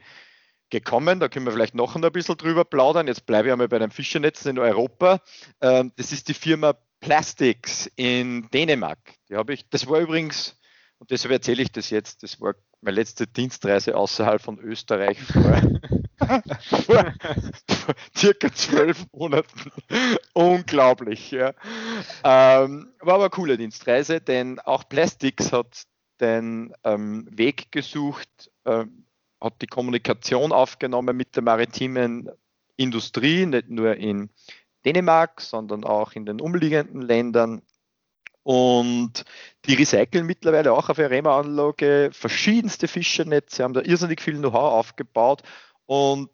[0.73, 1.19] gekommen.
[1.19, 3.07] Da können wir vielleicht noch ein bisschen drüber plaudern.
[3.07, 5.21] Jetzt bleibe ich einmal bei den Fischernetzen in Europa.
[5.61, 8.97] Ähm, das ist die Firma Plastics in Dänemark.
[9.29, 10.59] Die habe ich, das war übrigens,
[10.97, 15.61] und deshalb erzähle ich das jetzt, das war meine letzte Dienstreise außerhalb von Österreich vor,
[16.85, 17.13] vor,
[18.17, 19.71] circa zwölf Monaten.
[20.33, 21.53] Unglaublich, ja.
[22.23, 25.83] Ähm, war aber eine coole Dienstreise, denn auch Plastics hat
[26.19, 29.05] den ähm, Weg gesucht, ähm,
[29.43, 32.29] hat die Kommunikation aufgenommen mit der maritimen
[32.77, 34.29] Industrie, nicht nur in
[34.85, 37.61] Dänemark, sondern auch in den umliegenden Ländern.
[38.43, 39.23] Und
[39.65, 45.43] die recyceln mittlerweile auch auf ihrer Rema-Anlage verschiedenste Fischernetze, haben da irrsinnig viel Know-how aufgebaut
[45.85, 46.31] und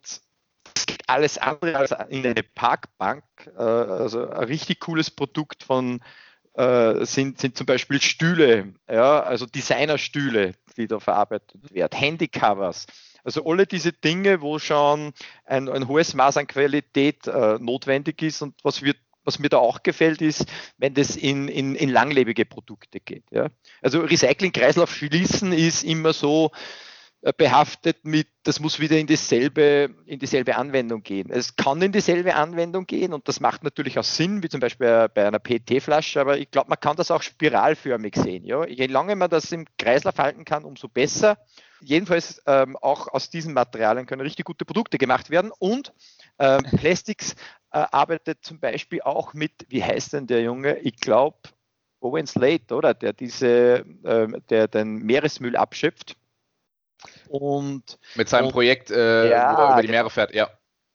[1.06, 3.24] alles andere als in eine Parkbank.
[3.56, 6.00] Äh, also ein richtig cooles Produkt von
[6.54, 12.86] äh, sind, sind zum Beispiel Stühle, ja, also Designerstühle, die da verarbeitet werden, Handycovers.
[13.22, 15.12] Also alle diese Dinge, wo schon
[15.44, 19.58] ein, ein hohes Maß an Qualität äh, notwendig ist und was wird was mir da
[19.58, 20.46] auch gefällt, ist,
[20.78, 23.24] wenn das in, in, in langlebige Produkte geht.
[23.30, 23.48] Ja.
[23.82, 26.52] Also Recycling-Kreislauf schließen ist immer so,
[27.36, 31.30] behaftet mit, das muss wieder in dieselbe, in dieselbe Anwendung gehen.
[31.30, 35.08] Es kann in dieselbe Anwendung gehen und das macht natürlich auch Sinn, wie zum Beispiel
[35.14, 38.44] bei einer PET-Flasche, aber ich glaube, man kann das auch spiralförmig sehen.
[38.44, 38.66] Ja?
[38.66, 41.36] Je lange man das im Kreislauf halten kann, umso besser.
[41.82, 45.92] Jedenfalls ähm, auch aus diesen Materialien können richtig gute Produkte gemacht werden und
[46.38, 47.34] ähm, Plastics
[47.70, 50.78] äh, arbeitet zum Beispiel auch mit, wie heißt denn der Junge?
[50.78, 51.36] Ich glaube,
[52.00, 52.94] Owen Slate, oder?
[52.94, 56.16] Der diese, äh, der den Meeresmüll abschöpft
[57.30, 60.50] und mit seinem und, Projekt, äh, ja, wo er über die Meere fährt, ja.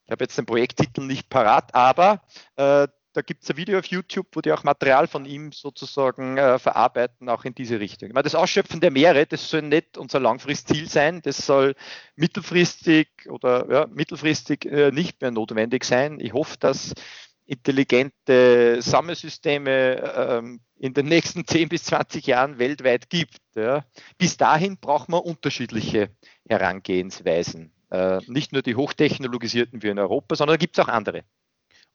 [0.05, 2.21] Ich habe jetzt den Projekttitel nicht parat, aber
[2.57, 6.37] äh, da gibt es ein Video auf YouTube, wo die auch Material von ihm sozusagen
[6.37, 8.09] äh, verarbeiten, auch in diese Richtung.
[8.09, 11.75] Ich meine, das Ausschöpfen der Meere, das soll nicht unser Langfristziel sein, das soll
[12.17, 16.19] mittelfristig oder ja, mittelfristig äh, nicht mehr notwendig sein.
[16.19, 16.93] Ich hoffe, dass
[17.45, 23.39] intelligente Sammelsysteme ähm, in den nächsten 10 bis 20 Jahren weltweit gibt.
[23.55, 23.85] Ja.
[24.17, 26.09] Bis dahin braucht man unterschiedliche
[26.47, 27.71] Herangehensweisen.
[27.91, 31.23] Äh, nicht nur die hochtechnologisierten wie in Europa, sondern gibt es auch andere.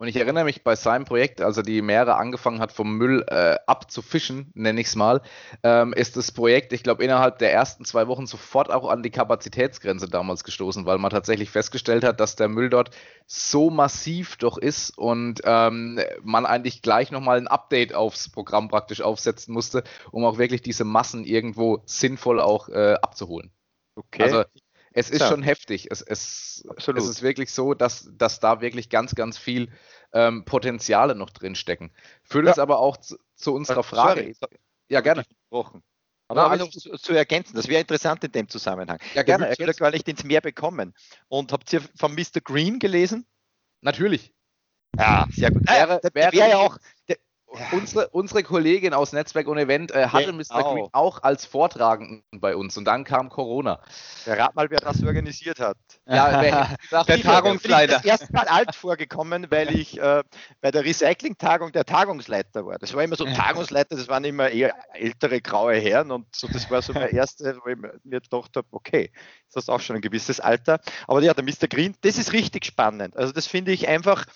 [0.00, 3.22] Und ich erinnere mich bei seinem Projekt, als er die Meere angefangen hat, vom Müll
[3.28, 5.20] äh, abzufischen, nenne ich es mal,
[5.62, 9.10] ähm, ist das Projekt, ich glaube, innerhalb der ersten zwei Wochen sofort auch an die
[9.10, 14.56] Kapazitätsgrenze damals gestoßen, weil man tatsächlich festgestellt hat, dass der Müll dort so massiv doch
[14.56, 20.24] ist und ähm, man eigentlich gleich nochmal ein Update aufs Programm praktisch aufsetzen musste, um
[20.24, 23.52] auch wirklich diese Massen irgendwo sinnvoll auch äh, abzuholen.
[23.96, 24.22] Okay.
[24.22, 24.44] Also
[24.92, 25.28] es ist ja.
[25.28, 25.88] schon heftig.
[25.90, 29.70] Es, es, es, ist wirklich so, dass, dass da wirklich ganz, ganz viel
[30.12, 31.92] ähm, Potenziale noch drin stecken.
[32.24, 32.52] Führt ja.
[32.52, 34.34] uns aber auch zu, zu unserer Frage.
[34.34, 35.24] Sorry, ja, gerne.
[36.30, 38.98] Aber Na, also, zu, zu, ergänzen, das wäre interessant in dem Zusammenhang.
[39.14, 39.52] Ja, gerne.
[39.52, 40.94] Ich gar nicht ins Meer bekommen.
[41.28, 42.40] Und habt ihr von Mr.
[42.42, 43.26] Green gelesen?
[43.80, 44.32] Natürlich.
[44.96, 45.68] Ja, sehr gut.
[45.68, 47.16] Wäre, wäre ja auch, der,
[47.72, 50.38] unsere, unsere Kollegin aus Netzwerk und Event äh, hatte genau.
[50.38, 50.62] Mr.
[50.62, 53.80] Green auch als Vortragenden bei uns und dann kam Corona.
[54.26, 55.76] Ja, rat mal, wer das organisiert hat.
[56.06, 57.96] Ja, gesagt, der Tagungsleiter.
[57.96, 60.22] Ich bin das erste Mal alt vorgekommen, weil ich äh,
[60.60, 62.78] bei der Recycling-Tagung der Tagungsleiter war.
[62.78, 66.70] Das war immer so Tagungsleiter, das waren immer eher ältere graue Herren und so, das
[66.70, 69.10] war so mein erste, wo ich mir gedacht habe, okay,
[69.46, 70.80] ist das auch schon ein gewisses Alter.
[71.06, 71.68] Aber ja, der Mr.
[71.68, 73.16] Green, das ist richtig spannend.
[73.16, 74.26] Also das finde ich einfach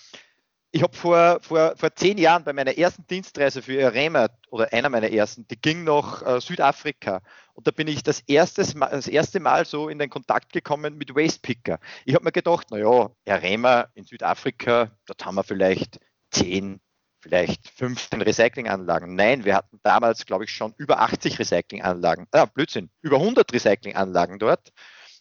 [0.75, 4.89] ich habe vor, vor, vor zehn Jahren bei meiner ersten Dienstreise für Irema oder einer
[4.89, 7.21] meiner ersten, die ging nach äh, Südafrika.
[7.53, 11.15] Und da bin ich das, erstes das erste Mal so in den Kontakt gekommen mit
[11.15, 11.79] Wastepicker.
[12.03, 16.81] Ich habe mir gedacht, naja, Irema in Südafrika, dort haben wir vielleicht zehn,
[17.21, 19.15] vielleicht 15 Recyclinganlagen.
[19.15, 22.27] Nein, wir hatten damals, glaube ich, schon über 80 Recyclinganlagen.
[22.31, 24.73] Ah, Blödsinn, über 100 Recyclinganlagen dort.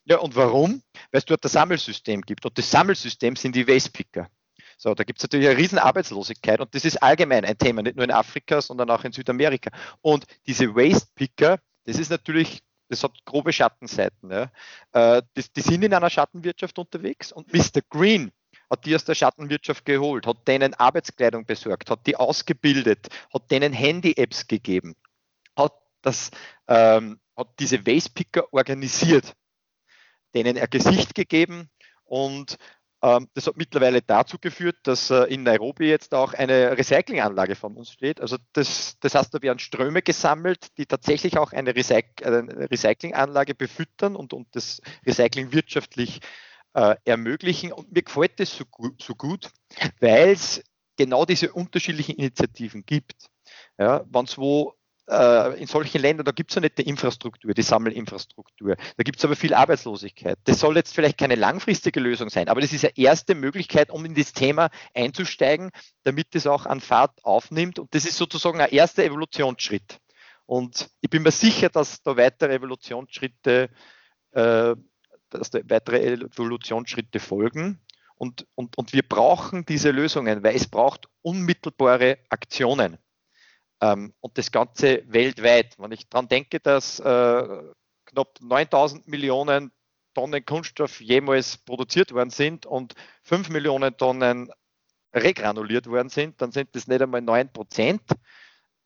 [0.04, 0.82] Ja, und warum?
[1.12, 2.44] Weil es dort das Sammelsystem gibt.
[2.44, 4.28] Und das Sammelsystem sind die Wastepicker.
[4.76, 7.96] So, da gibt es natürlich eine riesen Arbeitslosigkeit und das ist allgemein ein Thema, nicht
[7.96, 9.70] nur in Afrika, sondern auch in Südamerika.
[10.00, 14.30] Und diese Waste Picker, das ist natürlich, das hat grobe Schattenseiten.
[14.30, 14.50] Ja.
[14.92, 17.80] Äh, das, die sind in einer Schattenwirtschaft unterwegs und Mr.
[17.88, 18.32] Green
[18.70, 23.72] hat die aus der Schattenwirtschaft geholt, hat denen Arbeitskleidung besorgt, hat die ausgebildet, hat denen
[23.72, 24.96] Handy-Apps gegeben,
[25.56, 26.30] hat, das,
[26.68, 29.34] ähm, hat diese Waste Picker organisiert,
[30.34, 31.70] denen ein Gesicht gegeben
[32.04, 32.58] und
[33.34, 37.90] das hat mittlerweile dazu geführt, dass äh, in Nairobi jetzt auch eine Recyclinganlage von uns
[37.90, 38.20] steht.
[38.20, 43.54] Also das, das heißt, da werden Ströme gesammelt, die tatsächlich auch eine, Recyc eine Recyclinganlage
[43.54, 46.20] befüttern und, und das Recycling wirtschaftlich
[46.72, 47.72] äh, ermöglichen.
[47.72, 49.50] Und mir gefällt das so, gut, so gut
[50.00, 50.62] weil es
[50.96, 53.26] genau diese unterschiedlichen Initiativen gibt.
[53.78, 54.74] Ja, wenn es wo
[55.08, 58.76] äh, in solchen Ländern, da gibt es ja nicht die Infrastruktur, die Sammelinfrastruktur.
[58.96, 60.38] Da gibt es aber viel Arbeitslosigkeit.
[60.44, 64.04] Das soll jetzt vielleicht keine langfristige Lösung sein, aber das ist eine erste Möglichkeit, um
[64.04, 65.70] in das Thema einzusteigen,
[66.04, 67.78] damit es auch an Fahrt aufnimmt.
[67.78, 69.98] Und das ist sozusagen ein erster Evolutionsschritt.
[70.46, 73.70] Und ich bin mir sicher, dass da weitere Evolutionsschritte,
[74.32, 74.74] äh,
[75.30, 77.80] dass da weitere Evolutionsschritte folgen.
[78.16, 82.98] Und, und, und wir brauchen diese Lösungen, weil es braucht unmittelbare Aktionen.
[83.80, 85.76] Ähm, und das Ganze weltweit.
[85.78, 87.62] Wenn ich daran denke, dass äh,
[88.06, 89.72] knapp 9000 Millionen
[90.14, 94.50] Tonnen Kunststoff jemals produziert worden sind und 5 Millionen Tonnen
[95.12, 98.02] regranuliert worden sind, dann sind das nicht einmal 9 Prozent.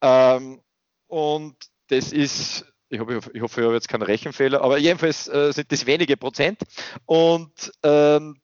[0.01, 0.61] Ähm,
[1.07, 1.57] und
[1.89, 6.17] das ist, ich hoffe, ich habe jetzt keinen Rechenfehler, aber jedenfalls äh, sind das wenige
[6.17, 6.61] Prozent.
[7.07, 8.41] Und ähm,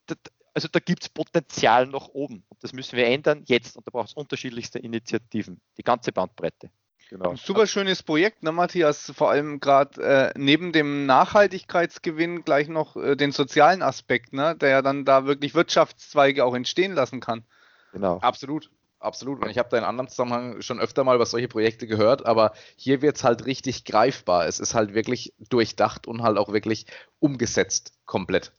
[0.54, 2.44] also da gibt es Potenzial nach oben.
[2.48, 3.76] Und das müssen wir ändern jetzt.
[3.76, 6.70] Und da braucht es unterschiedlichste Initiativen, die ganze Bandbreite.
[7.10, 7.30] Genau.
[7.30, 9.12] Ein super schönes Projekt, ne, Matthias?
[9.14, 14.70] Vor allem gerade äh, neben dem Nachhaltigkeitsgewinn gleich noch äh, den sozialen Aspekt, ne, der
[14.70, 17.44] ja dann da wirklich Wirtschaftszweige auch entstehen lassen kann.
[17.92, 18.18] Genau.
[18.18, 18.70] Absolut.
[19.00, 19.42] Absolut.
[19.42, 22.54] Und ich habe da in anderen Zusammenhang schon öfter mal über solche Projekte gehört, aber
[22.74, 24.46] hier wird es halt richtig greifbar.
[24.46, 26.86] Es ist halt wirklich durchdacht und halt auch wirklich
[27.18, 28.52] umgesetzt komplett.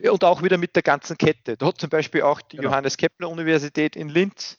[0.00, 1.56] Und auch wieder mit der ganzen Kette.
[1.56, 2.70] Da hat zum Beispiel auch die genau.
[2.70, 4.58] Johannes Kepler Universität in Linz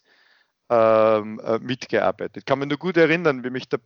[0.70, 2.38] ähm, äh, mitgearbeitet.
[2.38, 3.80] Ich kann mich nur gut erinnern, wie mich der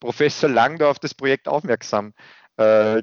[0.00, 2.14] Professor Lang da auf das Projekt aufmerksam
[2.56, 3.02] äh,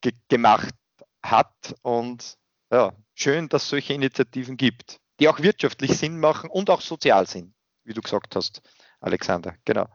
[0.00, 0.74] ge gemacht
[1.22, 1.74] hat.
[1.82, 2.36] Und
[2.72, 7.26] ja, schön, dass es solche Initiativen gibt, die auch wirtschaftlich Sinn machen und auch sozial
[7.26, 8.62] sind, wie du gesagt hast,
[9.00, 9.54] Alexander.
[9.64, 9.88] Genau.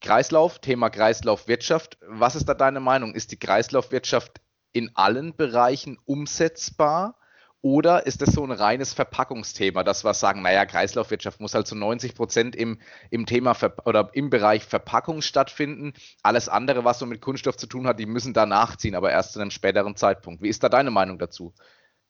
[0.00, 1.98] Kreislauf, Thema Kreislaufwirtschaft.
[2.06, 3.14] Was ist da deine Meinung?
[3.14, 4.40] Ist die Kreislaufwirtschaft
[4.72, 7.16] in allen Bereichen umsetzbar?
[7.62, 11.74] Oder ist das so ein reines Verpackungsthema, dass wir sagen, naja, Kreislaufwirtschaft muss halt zu
[11.74, 12.80] 90 Prozent im,
[13.10, 15.92] im Thema Ver oder im Bereich Verpackung stattfinden.
[16.22, 19.34] Alles andere, was so mit Kunststoff zu tun hat, die müssen da nachziehen, aber erst
[19.34, 20.42] zu einem späteren Zeitpunkt.
[20.42, 21.52] Wie ist da deine Meinung dazu?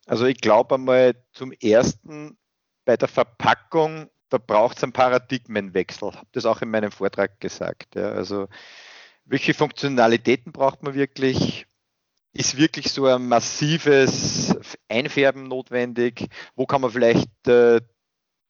[0.06, 2.38] Also ich glaube einmal zum ersten
[2.84, 6.10] bei der Verpackung, da braucht es einen Paradigmenwechsel.
[6.10, 7.96] Ich habe das auch in meinem Vortrag gesagt.
[7.96, 8.10] Ja.
[8.10, 8.48] Also
[9.24, 11.66] welche Funktionalitäten braucht man wirklich?
[12.32, 14.54] Ist wirklich so ein massives
[14.88, 16.28] Einfärben notwendig?
[16.54, 17.80] Wo kann man vielleicht äh,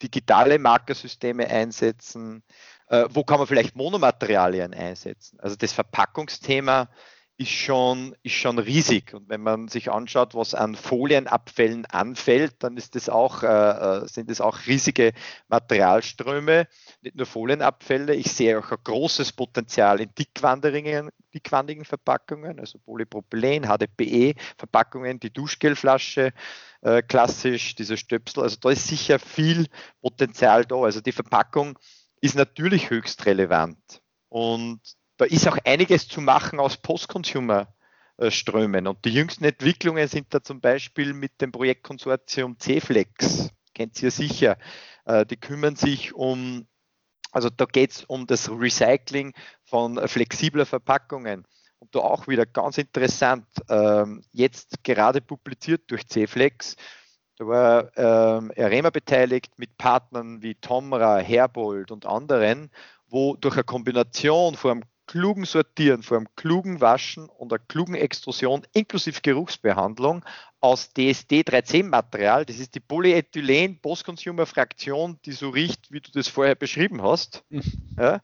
[0.01, 2.43] digitale Markersysteme einsetzen?
[2.87, 5.39] Äh, wo kann man vielleicht Monomaterialien einsetzen?
[5.39, 6.89] Also das Verpackungsthema
[7.41, 9.15] ist schon, ist schon riesig.
[9.15, 14.07] Und wenn man sich anschaut, was an Folienabfällen anfällt, dann ist das auch, äh, äh
[14.07, 15.13] sind das auch riesige
[15.47, 16.67] Materialströme,
[17.01, 18.13] nicht nur Folienabfälle.
[18.13, 26.33] Ich sehe auch ein großes Potenzial in dickwandigen, Verpackungen, also Polypropylen, HDPE, Verpackungen, die Duschgelflasche,
[26.81, 28.43] äh, klassisch, diese Stöpsel.
[28.43, 29.65] Also da ist sicher viel
[29.99, 30.75] Potenzial da.
[30.75, 31.79] Also die Verpackung
[32.21, 33.79] ist natürlich höchst relevant.
[34.29, 34.79] Und
[35.21, 38.87] da ist auch einiges zu machen aus Post-Consumer-Strömen.
[38.87, 44.57] Und die jüngsten Entwicklungen sind da zum Beispiel mit dem Projektkonsortium CFlex, kennt ihr sicher.
[45.05, 46.65] Äh, die kümmern sich um,
[47.31, 51.45] also da geht es um das Recycling von flexibler Verpackungen.
[51.77, 56.77] Und da auch wieder ganz interessant, ähm, jetzt gerade publiziert durch CFlex,
[57.37, 62.71] da war ähm, Arema beteiligt mit Partnern wie Tomra, Herbold und anderen,
[63.07, 67.95] wo durch eine Kombination von einem klugen Sortieren, vor einem klugen Waschen und einer klugen
[67.95, 70.23] Extrusion inklusive Geruchsbehandlung
[70.61, 72.45] aus DSD-310-Material.
[72.45, 77.43] Das ist die Polyethylen Post-Consumer-Fraktion, die so riecht, wie du das vorher beschrieben hast.
[77.49, 77.61] Mhm.
[77.97, 78.21] Ja.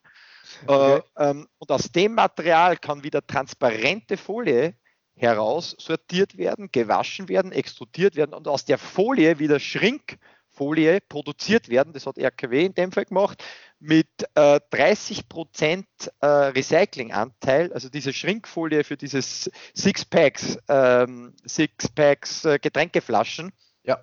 [0.65, 1.02] Okay.
[1.17, 4.73] Äh, ähm, und aus dem Material kann wieder transparente Folie
[5.13, 11.91] heraus sortiert werden, gewaschen werden, extrudiert werden und aus der Folie wieder Schrinkfolie produziert werden.
[11.91, 13.43] Das hat RKW in dem Fall gemacht
[13.80, 15.88] mit äh, 30 Prozent
[16.22, 23.52] äh, Recyclinganteil, also diese Schrinkfolie für dieses Sixpacks, ähm, Sixpacks äh, Getränkeflaschen.
[23.84, 24.00] Ja.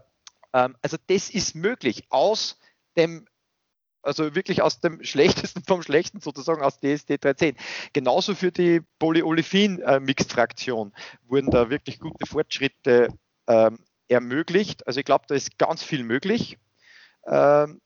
[0.53, 2.59] Ähm, also das ist möglich aus
[2.97, 3.27] dem
[4.05, 7.57] also wirklich aus dem Schlechtesten vom Schlechten sozusagen aus DSD 310.
[7.95, 10.93] Genauso für die Polyolefin-Mixed-Fraktion
[11.27, 13.09] wurden da wirklich gute Fortschritte
[13.47, 14.87] ähm, ermöglicht.
[14.87, 16.59] Also ich glaube, da ist ganz viel möglich.
[17.27, 17.81] Ähm,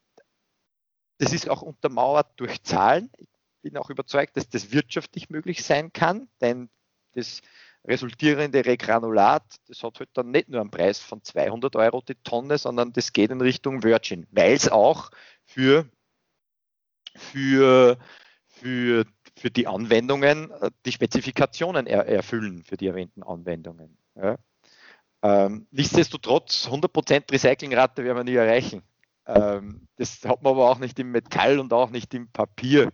[1.18, 3.10] das ist auch untermauert durch Zahlen.
[3.18, 3.28] Ich
[3.62, 6.70] bin auch überzeugt, dass das wirtschaftlich möglich sein kann, denn
[7.14, 7.40] das
[7.84, 12.58] resultierende Regranulat, das hat halt dann nicht nur einen Preis von 200 Euro die Tonne,
[12.58, 15.10] sondern das geht in Richtung Virgin, weil es auch
[15.44, 15.88] für,
[17.16, 17.98] für,
[18.46, 19.04] für,
[19.36, 23.96] für die Anwendungen äh, die Spezifikationen er, erfüllen, für die erwähnten Anwendungen.
[24.14, 24.36] Ja.
[25.22, 28.82] Ähm, nichtsdestotrotz, 100% Recyclingrate werden wir nie erreichen.
[29.28, 32.92] Ähm, das hat man aber auch nicht im Metall und auch nicht im Papier.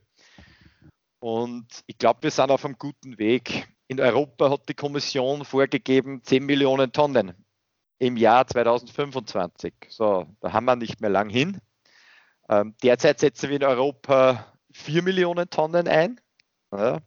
[1.21, 3.69] Und ich glaube, wir sind auf einem guten Weg.
[3.87, 7.35] In Europa hat die Kommission vorgegeben 10 Millionen Tonnen
[7.99, 9.73] im Jahr 2025.
[9.89, 11.61] So, da haben wir nicht mehr lang hin.
[12.49, 16.21] Ähm, derzeit setzen wir in Europa 4 Millionen Tonnen ein.
[16.73, 17.01] Ja,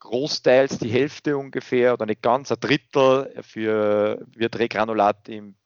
[0.00, 5.56] großteils die Hälfte ungefähr oder nicht ganz, ein Drittel für, wird Regranulat im,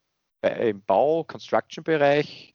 [0.43, 2.52] im Bau, Construction-Bereich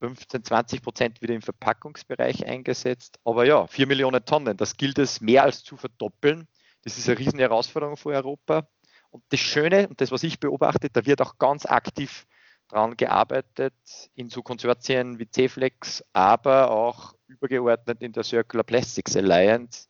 [0.00, 3.18] 15, 20 Prozent wieder im Verpackungsbereich eingesetzt.
[3.24, 6.46] Aber ja, 4 Millionen Tonnen, das gilt es mehr als zu verdoppeln.
[6.82, 8.68] Das ist eine riesen Herausforderung für Europa.
[9.10, 12.26] Und das Schöne und das, was ich beobachte, da wird auch ganz aktiv
[12.68, 13.74] daran gearbeitet
[14.14, 19.88] in so Konsortien wie CFLEX, aber auch übergeordnet in der Circular Plastics Alliance,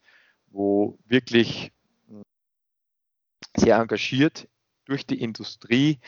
[0.49, 1.73] wo wirklich
[3.57, 4.49] sehr engagiert
[4.85, 5.99] durch die Industrie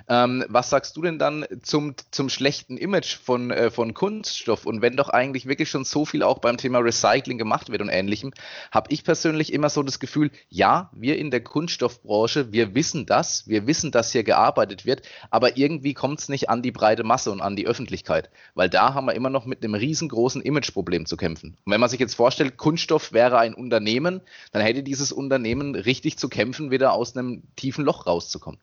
[0.08, 4.66] Ähm, was sagst du denn dann zum, zum schlechten Image von, äh, von Kunststoff?
[4.66, 7.88] Und wenn doch eigentlich wirklich schon so viel auch beim Thema Recycling gemacht wird und
[7.88, 8.32] ähnlichem,
[8.70, 13.48] habe ich persönlich immer so das Gefühl, ja, wir in der Kunststoffbranche, wir wissen das,
[13.48, 17.30] wir wissen, dass hier gearbeitet wird, aber irgendwie kommt es nicht an die breite Masse
[17.30, 21.16] und an die Öffentlichkeit, weil da haben wir immer noch mit einem riesengroßen Imageproblem zu
[21.16, 21.56] kämpfen.
[21.64, 24.20] Und wenn man sich jetzt vorstellt, Kunststoff wäre ein Unternehmen,
[24.52, 28.60] dann hätte dieses Unternehmen richtig zu kämpfen, wieder aus einem tiefen Loch rauszukommen.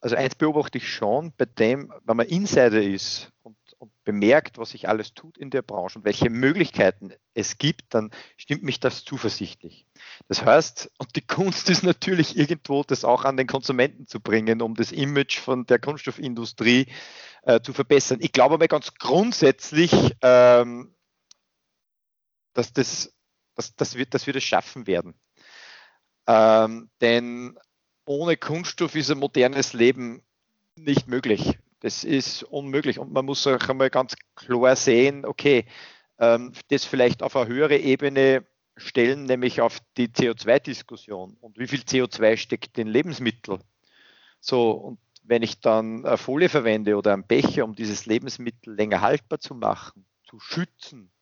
[0.00, 4.70] Also eins beobachte ich schon, bei dem, wenn man Insider ist und, und, bemerkt, was
[4.70, 9.04] sich alles tut in der Branche und welche Möglichkeiten es gibt, dann stimmt mich das
[9.04, 9.86] zuversichtlich.
[10.28, 14.62] Das heißt, und die Kunst ist natürlich irgendwo, das auch an den Konsumenten zu bringen,
[14.62, 16.86] um das Image von der Kunststoffindustrie
[17.42, 18.18] äh, zu verbessern.
[18.20, 19.92] Ich glaube aber ganz grundsätzlich,
[20.22, 20.94] ähm,
[22.54, 23.12] dass, das,
[23.56, 25.14] dass, dass, wir, dass wir das schaffen werden.
[26.28, 27.58] Ähm, denn
[28.08, 30.22] ohne Kunststoff ist ein modernes Leben
[30.76, 31.58] nicht möglich.
[31.80, 32.98] Das ist unmöglich.
[32.98, 35.66] Und man muss auch einmal ganz klar sehen, okay,
[36.18, 38.46] ähm, das vielleicht auf eine höhere Ebene
[38.76, 41.36] stellen, nämlich auf die CO2-Diskussion.
[41.40, 43.58] Und wie viel CO2 steckt in Lebensmittel?
[44.40, 49.02] So, und wenn ich dann eine Folie verwende oder einen Becher, um dieses Lebensmittel länger
[49.02, 51.12] haltbar zu machen, zu schützen,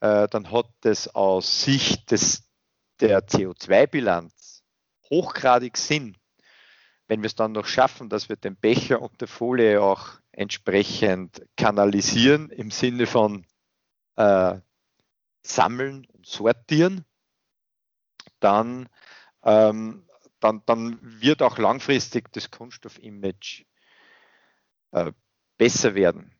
[0.00, 2.42] äh, dann hat das aus Sicht des,
[3.00, 4.38] der CO2-Bilanz
[5.10, 6.16] hochgradig Sinn.
[7.06, 11.42] Wenn wir es dann noch schaffen, dass wir den Becher und der Folie auch entsprechend
[11.56, 13.46] kanalisieren im Sinne von
[14.16, 14.60] äh,
[15.42, 17.04] sammeln und sortieren,
[18.40, 18.88] dann,
[19.42, 20.06] ähm,
[20.40, 23.64] dann, dann wird auch langfristig das Kunststoff-Image
[24.92, 25.12] äh,
[25.56, 26.38] besser werden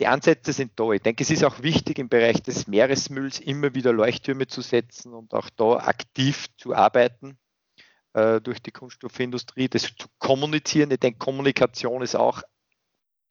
[0.00, 0.90] die Ansätze sind da.
[0.92, 5.12] Ich denke, es ist auch wichtig, im Bereich des Meeresmülls immer wieder Leuchttürme zu setzen
[5.12, 7.38] und auch da aktiv zu arbeiten
[8.12, 10.90] äh, durch die Kunststoffindustrie, das zu kommunizieren.
[10.90, 12.42] Ich denke, Kommunikation ist auch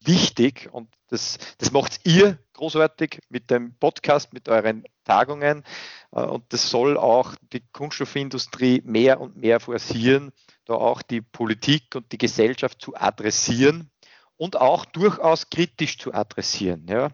[0.02, 5.64] wichtig und das, das macht ihr großartig mit dem Podcast, mit euren Tagungen
[6.12, 10.32] äh, und das soll auch die Kunststoffindustrie mehr und mehr forcieren,
[10.64, 13.90] da auch die Politik und die Gesellschaft zu adressieren
[14.36, 16.86] und auch durchaus kritisch zu adressieren.
[16.88, 17.10] Ja.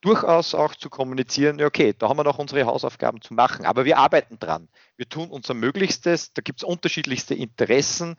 [0.00, 3.98] Durchaus auch zu kommunizieren, okay, da haben wir noch unsere Hausaufgaben zu machen, aber wir
[3.98, 4.68] arbeiten dran.
[4.96, 8.16] Wir tun unser Möglichstes, da gibt es unterschiedlichste Interessen,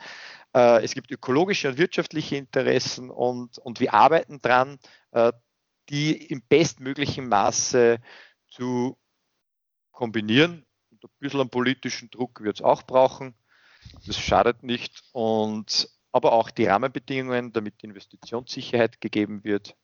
[0.53, 4.79] äh, es gibt ökologische und wirtschaftliche Interessen und, und wir arbeiten dran,
[5.11, 5.31] äh,
[5.89, 7.99] die im bestmöglichen Maße
[8.49, 8.97] zu
[9.91, 10.65] kombinieren.
[10.91, 13.33] Und ein bisschen an politischen Druck wird es auch brauchen.
[14.05, 15.03] Das schadet nicht.
[15.11, 19.75] Und aber auch die Rahmenbedingungen, damit Investitionssicherheit gegeben wird,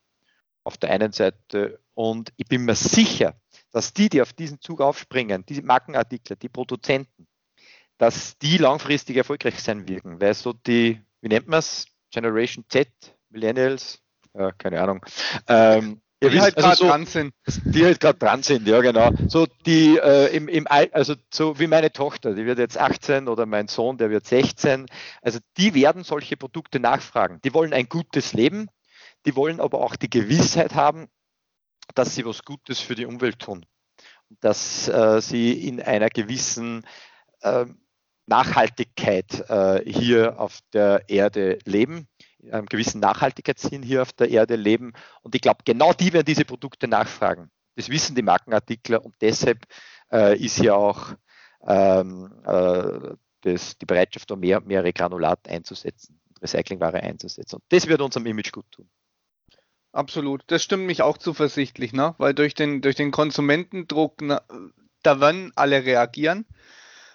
[0.68, 1.80] auf der einen Seite.
[1.94, 3.36] Und ich bin mir sicher,
[3.72, 7.26] dass die, die auf diesen Zug aufspringen, diese Markenartikler, die Produzenten,
[7.98, 12.90] dass die langfristig erfolgreich sein werden, weil so die, wie nennt man es, Generation Z,
[13.30, 14.02] Millennials,
[14.34, 15.06] äh, keine Ahnung,
[15.48, 17.34] ähm, ja, die halt gerade also so, dran sind.
[17.46, 19.12] Die halt gerade dran sind, ja genau.
[19.28, 23.46] So die äh, im, im also so wie meine Tochter, die wird jetzt 18 oder
[23.46, 24.88] mein Sohn, der wird 16.
[25.22, 27.40] Also die werden solche Produkte nachfragen.
[27.44, 28.68] Die wollen ein gutes Leben,
[29.26, 31.08] die wollen aber auch die Gewissheit haben,
[31.96, 33.66] dass sie was Gutes für die Umwelt tun.
[34.42, 36.86] Dass äh, sie in einer gewissen
[37.42, 37.66] äh,
[38.26, 42.08] Nachhaltigkeit äh, hier auf der Erde leben
[42.52, 44.94] einem gewissen Nachhaltigkeitssinn hier auf der Erde leben.
[45.22, 47.50] Und ich glaube, genau die werden diese Produkte nachfragen.
[47.76, 49.66] Das wissen die Markenartikler und deshalb
[50.12, 51.14] äh, ist hier auch
[51.68, 57.58] ähm, äh, das, die Bereitschaft, mehr und mehr Granulat einzusetzen, Recyclingware einzusetzen.
[57.58, 58.90] Und das wird unserem Image gut tun.
[59.98, 62.14] Absolut, das stimmt mich auch zuversichtlich, ne?
[62.20, 64.44] weil durch den, durch den Konsumentendruck, na,
[65.02, 66.46] da werden alle reagieren.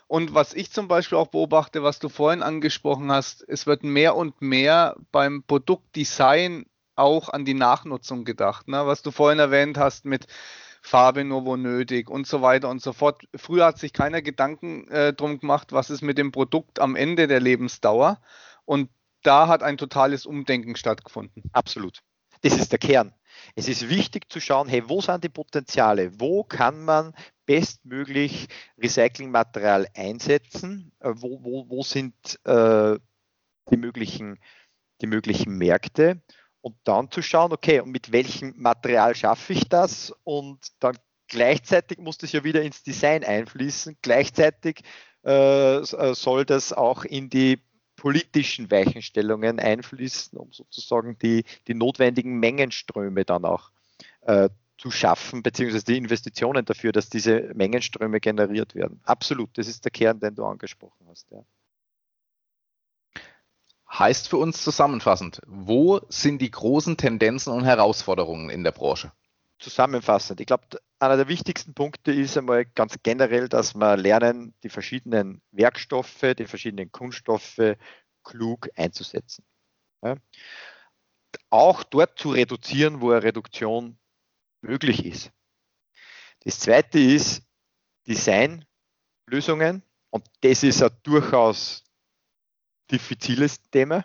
[0.09, 4.16] Und was ich zum Beispiel auch beobachte, was du vorhin angesprochen hast, es wird mehr
[4.16, 6.66] und mehr beim Produktdesign
[6.97, 8.66] auch an die Nachnutzung gedacht.
[8.66, 8.85] Ne?
[8.85, 10.26] Was du vorhin erwähnt hast mit
[10.83, 13.22] Farbe nur wo nötig und so weiter und so fort.
[13.37, 17.28] Früher hat sich keiner Gedanken äh, drum gemacht, was ist mit dem Produkt am Ende
[17.28, 18.20] der Lebensdauer.
[18.64, 18.91] Und
[19.22, 21.45] da hat ein totales Umdenken stattgefunden.
[21.53, 22.03] Absolut.
[22.43, 23.14] Das ist der Kern.
[23.55, 26.20] Es ist wichtig zu schauen, hey, wo sind die Potenziale?
[26.20, 27.14] Wo kann man
[27.47, 30.93] bestmöglich Recyclingmaterial einsetzen?
[31.01, 32.14] Äh, wo, wo, wo sind
[32.45, 32.99] äh,
[33.70, 34.38] die, möglichen,
[35.01, 36.22] die möglichen Märkte?
[36.61, 40.14] Und dann zu schauen, okay, und mit welchem Material schaffe ich das?
[40.24, 40.97] Und dann
[41.28, 43.99] gleichzeitig muss das ja wieder ins Design einfließen.
[44.03, 44.82] Gleichzeitig
[45.24, 47.61] äh, äh soll das auch in die
[48.03, 53.71] politischen Weichenstellungen einfließen, um sozusagen die, die notwendigen Mengenströme dann auch
[54.23, 59.01] äh, zu schaffen, beziehungsweise die Investitionen dafür, dass diese Mengenströme generiert werden.
[59.05, 61.31] Absolut, das ist der Kern, den du angesprochen hast.
[61.31, 61.45] Ja.
[63.89, 69.13] Heißt für uns zusammenfassend, wo sind die großen Tendenzen und Herausforderungen in der Branche?
[69.61, 70.65] Zusammenfassend, ich glaube,
[71.03, 76.47] einer der wichtigsten Punkte ist einmal ganz generell, dass wir lernen, die verschiedenen Werkstoffe, die
[76.47, 77.77] verschiedenen Kunststoffe
[78.23, 79.45] klug einzusetzen.
[80.03, 80.15] Ja.
[81.51, 83.99] Auch dort zu reduzieren, wo eine Reduktion
[84.61, 85.33] möglich ist.
[86.45, 87.43] Das zweite ist
[88.07, 91.83] Designlösungen und das ist ein durchaus
[92.93, 94.05] diffiziles Thema.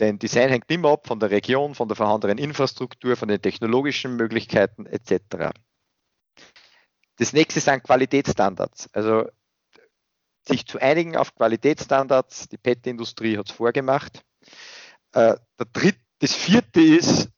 [0.00, 4.16] Denn Design hängt immer ab von der Region, von der vorhandenen Infrastruktur, von den technologischen
[4.16, 5.52] Möglichkeiten etc.
[7.16, 8.88] Das nächste sind Qualitätsstandards.
[8.92, 9.28] Also
[10.46, 12.48] sich zu einigen auf Qualitätsstandards.
[12.48, 14.22] Die PET-Industrie hat es vorgemacht.
[15.12, 17.30] Äh, der dritte, das vierte ist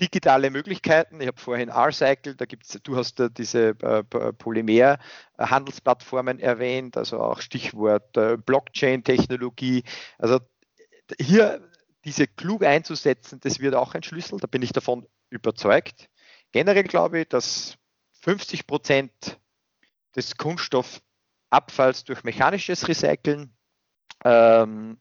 [0.00, 1.20] digitale Möglichkeiten.
[1.20, 7.20] Ich habe vorhin R-Cycle, da gibt es, du hast da diese äh, Polymer-Handelsplattformen erwähnt, also
[7.20, 9.84] auch Stichwort äh, Blockchain-Technologie.
[10.18, 10.40] Also
[11.20, 11.68] hier
[12.04, 16.08] diese klug einzusetzen, das wird auch ein Schlüssel, da bin ich davon überzeugt.
[16.50, 17.78] Generell glaube ich, dass
[18.22, 19.40] 50 Prozent
[20.14, 23.56] des Kunststoffabfalls durch mechanisches Recyceln
[24.24, 25.00] ähm,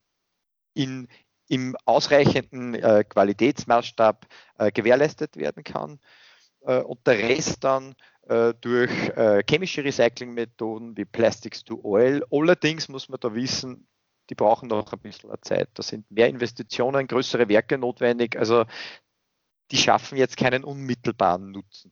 [0.73, 1.07] in,
[1.47, 4.25] im ausreichenden äh, Qualitätsmaßstab
[4.57, 5.99] äh, gewährleistet werden kann
[6.61, 12.25] äh, und der Rest dann äh, durch äh, chemische Recyclingmethoden wie Plastics to Oil.
[12.31, 13.87] Allerdings muss man da wissen,
[14.29, 15.69] die brauchen noch ein bisschen Zeit.
[15.75, 18.37] Da sind mehr Investitionen, größere Werke notwendig.
[18.37, 18.65] Also
[19.71, 21.91] die schaffen jetzt keinen unmittelbaren Nutzen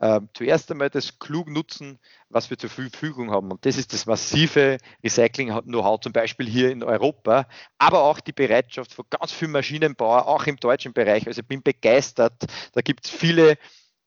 [0.00, 3.50] äh, zuerst einmal das klug nutzen, was wir zur Verfügung haben.
[3.50, 7.46] Und das ist das massive Recycling-Know-how, zum Beispiel hier in Europa,
[7.78, 11.26] aber auch die Bereitschaft von ganz vielen Maschinenbauern, auch im deutschen Bereich.
[11.26, 12.44] Also ich bin begeistert.
[12.72, 13.58] Da gibt es viele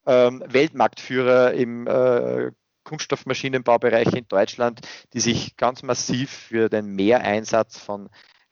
[0.05, 2.51] ähm, Weltmarktführer im äh,
[2.83, 4.81] Kunststoffmaschinenbaubereich in Deutschland,
[5.13, 8.09] die sich ganz massiv für den Mehreinsatz von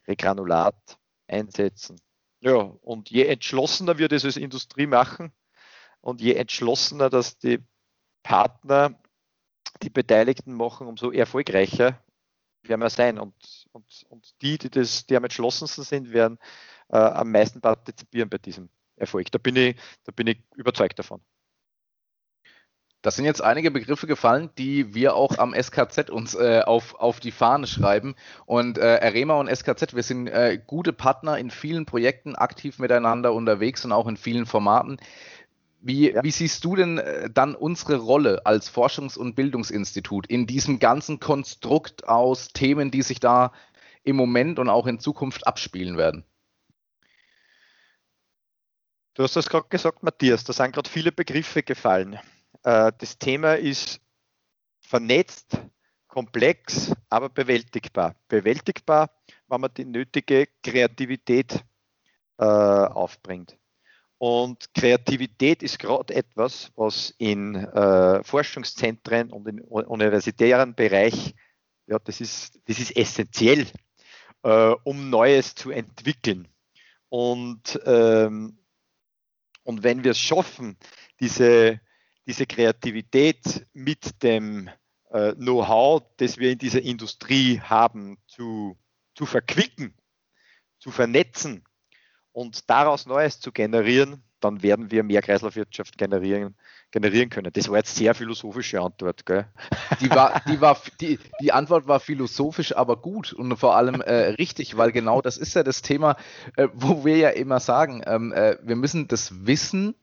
[0.07, 0.75] Regranulat
[1.27, 1.99] einsetzen.
[2.41, 5.33] Ja, und je entschlossener wir das als Industrie machen,
[6.01, 7.59] und je entschlossener das die
[8.23, 8.99] Partner,
[9.81, 12.01] die Beteiligten machen, umso erfolgreicher
[12.63, 13.17] werden wir sein.
[13.17, 13.33] Und,
[13.71, 16.37] und, und die, die, das, die am entschlossensten sind, werden
[16.89, 19.31] äh, am meisten partizipieren bei diesem Erfolg.
[19.31, 21.21] Da bin ich, da bin ich überzeugt davon.
[23.01, 27.21] Das sind jetzt einige Begriffe gefallen, die wir auch am SKZ uns äh, auf, auf
[27.21, 28.15] die Fahne schreiben.
[28.45, 33.31] Und äh, Arema und SKZ, wir sind äh, gute Partner in vielen Projekten, aktiv miteinander
[33.31, 34.97] unterwegs und auch in vielen Formaten.
[35.81, 36.23] Wie, ja.
[36.23, 41.19] wie, siehst du denn äh, dann unsere Rolle als Forschungs- und Bildungsinstitut in diesem ganzen
[41.19, 43.53] Konstrukt aus Themen, die sich da
[44.03, 46.25] im Moment und auch in Zukunft abspielen werden?
[49.13, 52.19] Du hast das gerade gesagt, Matthias, da sind gerade viele Begriffe gefallen.
[52.63, 54.01] Äh, das Thema ist
[54.81, 55.61] vernetzt,
[56.07, 58.15] komplex, aber bewältigbar.
[58.27, 59.11] Bewältigbar,
[59.47, 61.63] wenn man die nötige Kreativität
[62.37, 63.57] äh, aufbringt.
[64.19, 71.33] Und Kreativität ist gerade etwas, was in äh, Forschungszentren und im universitären Bereich,
[71.87, 73.65] ja, das ist, das ist essentiell,
[74.43, 76.49] äh, um Neues zu entwickeln.
[77.07, 78.59] Und, ähm,
[79.63, 80.77] und wenn wir es schaffen,
[81.21, 81.79] diese,
[82.27, 84.69] diese Kreativität mit dem
[85.11, 88.77] äh, Know-how, das wir in dieser Industrie haben, zu,
[89.15, 89.93] zu verquicken,
[90.77, 91.63] zu vernetzen,
[92.39, 96.55] und daraus Neues zu generieren, dann werden wir mehr Kreislaufwirtschaft generieren,
[96.89, 97.51] generieren können.
[97.51, 99.45] Das war jetzt sehr philosophische Antwort, gell?
[99.99, 104.29] Die, war, die, war, die, die Antwort war philosophisch, aber gut und vor allem äh,
[104.39, 106.15] richtig, weil genau das ist ja das Thema,
[106.55, 109.95] äh, wo wir ja immer sagen, ähm, äh, wir müssen das Wissen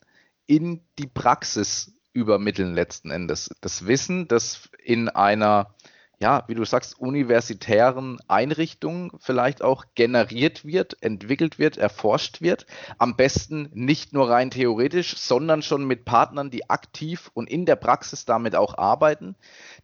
[0.47, 3.49] in die Praxis übermitteln letzten Endes.
[3.63, 5.75] Das Wissen, das in einer
[6.19, 12.67] ja, wie du sagst, universitären Einrichtungen vielleicht auch generiert wird, entwickelt wird, erforscht wird.
[12.97, 17.77] Am besten nicht nur rein theoretisch, sondern schon mit Partnern, die aktiv und in der
[17.77, 19.37] Praxis damit auch arbeiten.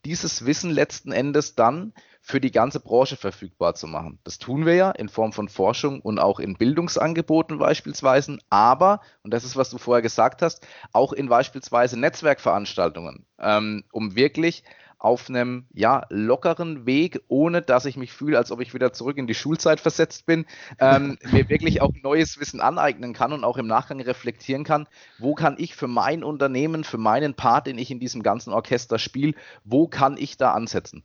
[0.07, 1.93] Dieses Wissen letzten Endes dann
[2.25, 4.19] für die ganze Branche verfügbar zu machen.
[4.23, 9.35] Das tun wir ja in Form von Forschung und auch in Bildungsangeboten beispielsweise, aber, und
[9.35, 14.63] das ist, was du vorher gesagt hast, auch in beispielsweise Netzwerkveranstaltungen, ähm, um wirklich
[15.03, 19.19] auf einem ja, lockeren Weg, ohne dass ich mich fühle, als ob ich wieder zurück
[19.19, 20.47] in die Schulzeit versetzt bin,
[20.79, 24.87] ähm, mir wirklich auch neues Wissen aneignen kann und auch im Nachgang reflektieren kann,
[25.19, 29.01] wo kann ich für mein Unternehmen, für meinen Part, den ich in diesem ganzen Orchester
[29.01, 29.35] spiele,
[29.65, 31.03] wo kann ich da ansetzen?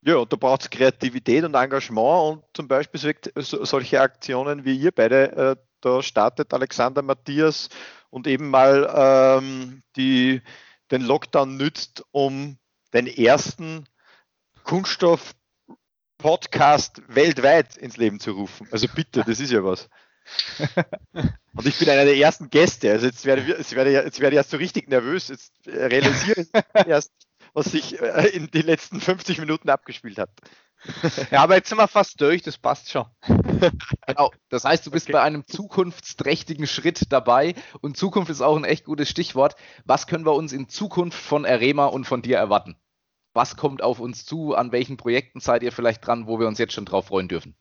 [0.00, 5.32] Ja, da braucht es Kreativität und Engagement und zum Beispiel solche Aktionen wie ihr beide,
[5.36, 7.68] äh, da startet Alexander Matthias
[8.08, 10.40] und eben mal ähm, die,
[10.90, 12.56] den Lockdown nützt, um
[12.92, 13.86] den ersten
[14.64, 15.34] Kunststoff
[16.18, 18.66] Podcast weltweit ins Leben zu rufen.
[18.72, 19.88] Also bitte, das ist ja was.
[21.12, 22.90] Und ich bin einer der ersten Gäste.
[22.90, 25.28] Also jetzt werde, jetzt werde, jetzt werde ich erst so richtig nervös.
[25.28, 27.12] Jetzt realisiere ich erst,
[27.54, 30.30] was sich äh, in den letzten 50 Minuten abgespielt hat.
[31.30, 33.06] Ja, aber jetzt sind wir fast durch, das passt schon.
[34.06, 35.12] Genau, das heißt, du bist okay.
[35.12, 39.56] bei einem zukunftsträchtigen Schritt dabei und Zukunft ist auch ein echt gutes Stichwort.
[39.84, 42.76] Was können wir uns in Zukunft von Arema und von dir erwarten?
[43.34, 44.54] Was kommt auf uns zu?
[44.54, 47.56] An welchen Projekten seid ihr vielleicht dran, wo wir uns jetzt schon drauf freuen dürfen?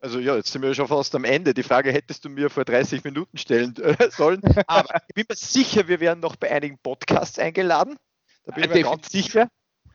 [0.00, 1.54] Also ja, jetzt sind wir schon fast am Ende.
[1.54, 3.74] Die Frage hättest du mir vor 30 Minuten stellen
[4.10, 4.42] sollen.
[4.66, 7.96] Aber ich bin mir sicher, wir werden noch bei einigen Podcasts eingeladen.
[8.44, 9.48] Da bin ich mir ganz sicher.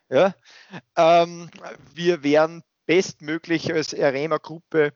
[0.09, 0.33] Ja.
[0.95, 1.49] Ähm,
[1.93, 4.93] wir werden bestmöglich als Arema-Gruppe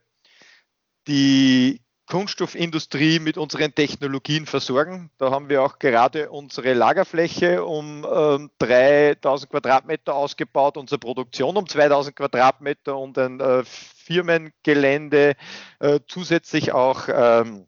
[1.08, 5.10] die Kunststoffindustrie mit unseren Technologien versorgen.
[5.18, 11.68] Da haben wir auch gerade unsere Lagerfläche um ähm, 3000 Quadratmeter ausgebaut, unsere Produktion um
[11.68, 15.36] 2000 Quadratmeter und ein äh, Firmengelände
[15.80, 17.68] äh, zusätzlich auch ähm,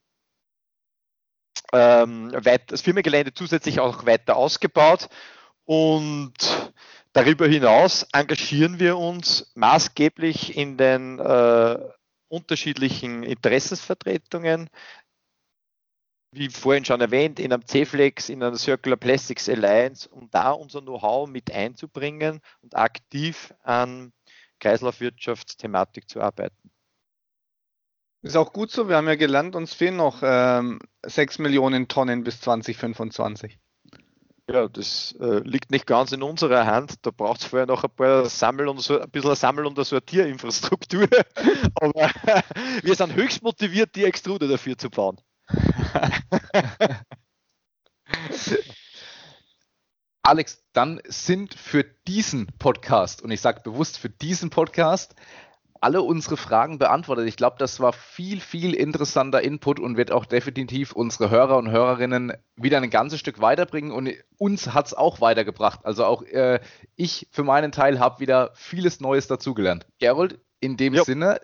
[1.72, 2.32] ähm,
[2.68, 5.08] das Firmengelände zusätzlich auch weiter ausgebaut
[5.64, 6.34] und
[7.16, 11.78] darüber hinaus engagieren wir uns maßgeblich in den äh,
[12.28, 14.70] unterschiedlichen Interessensvertretungen,
[16.32, 20.82] wie vorhin schon erwähnt, in einem CFLEX, in einer Circular Plastics Alliance, um da unser
[20.82, 24.11] Know-how mit einzubringen und aktiv an
[24.59, 26.70] Kreislaufwirtschaftsthematik zu arbeiten.
[28.24, 32.26] Ist auch gut so, wir haben ja gelernt, uns fehlen noch ähm, 6 Millionen Tonnen
[32.26, 33.57] bis 2025.
[34.48, 36.98] Ja, das äh, liegt nicht ganz in unserer Hand.
[37.02, 41.08] Da braucht es vorher noch ein paar Sammel- und so, ein bisschen Sammel- und Sortierinfrastruktur.
[41.82, 42.12] Aber
[42.84, 45.20] wir sind höchst motiviert, die Extruder dafür zu bauen.
[50.22, 55.16] Alex, dann sind für diesen Podcast, und ich sage bewusst für diesen Podcast,
[55.86, 57.28] alle unsere Fragen beantwortet.
[57.28, 61.70] Ich glaube, das war viel, viel interessanter Input und wird auch definitiv unsere Hörer und
[61.70, 63.92] Hörerinnen wieder ein ganzes Stück weiterbringen.
[63.92, 65.82] Und uns hat es auch weitergebracht.
[65.84, 66.60] Also auch äh,
[66.96, 69.86] ich für meinen Teil habe wieder vieles Neues dazugelernt.
[70.00, 71.04] Gerold, in dem jo.
[71.04, 71.40] Sinne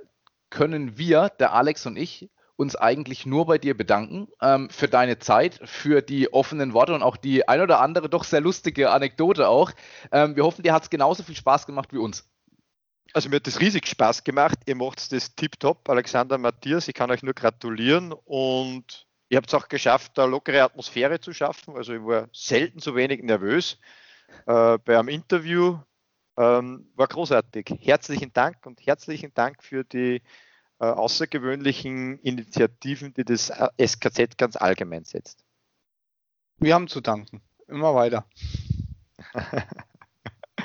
[0.49, 5.19] können wir, der Alex und ich, uns eigentlich nur bei dir bedanken ähm, für deine
[5.19, 9.47] Zeit, für die offenen Worte und auch die ein oder andere doch sehr lustige Anekdote
[9.47, 9.71] auch.
[10.11, 12.30] Ähm, wir hoffen, dir hat es genauso viel Spaß gemacht wie uns.
[13.13, 14.59] Also mir hat das riesig Spaß gemacht.
[14.65, 16.87] Ihr macht das tiptop, Alexander Matthias.
[16.87, 21.33] Ich kann euch nur gratulieren und ihr habt es auch geschafft, eine lockere Atmosphäre zu
[21.33, 21.75] schaffen.
[21.75, 23.77] Also ich war selten so wenig nervös
[24.45, 25.79] äh, bei einem Interview.
[26.37, 27.79] Ähm, war großartig.
[27.81, 30.21] Herzlichen Dank und herzlichen Dank für die
[30.79, 35.43] äh, außergewöhnlichen Initiativen, die das SKZ ganz allgemein setzt.
[36.57, 37.41] Wir haben zu danken.
[37.67, 38.25] Immer weiter.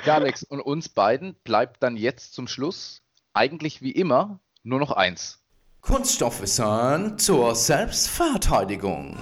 [0.07, 3.01] Ja, Alex, und uns beiden bleibt dann jetzt zum Schluss
[3.33, 5.43] eigentlich wie immer nur noch eins.
[5.81, 9.17] Kunststoffwissern zur Selbstverteidigung.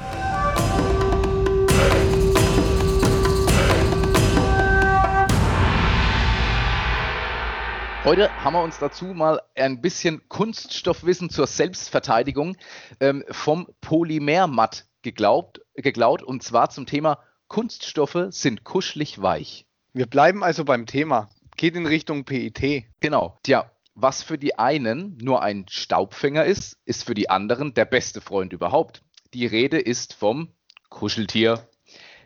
[8.03, 12.57] Heute haben wir uns dazu mal ein bisschen Kunststoffwissen zur Selbstverteidigung
[12.99, 17.17] ähm, vom Polymermatt geglaubt, geklaut und zwar zum Thema
[17.47, 19.65] Kunststoffe sind kuschelig weich.
[19.96, 21.30] Wir bleiben also beim Thema.
[21.56, 22.84] Geht in Richtung PET.
[23.00, 23.39] Genau.
[23.43, 28.20] Tja, was für die einen nur ein Staubfänger ist, ist für die anderen der beste
[28.20, 29.04] Freund überhaupt.
[29.34, 30.50] Die Rede ist vom
[30.89, 31.66] Kuscheltier.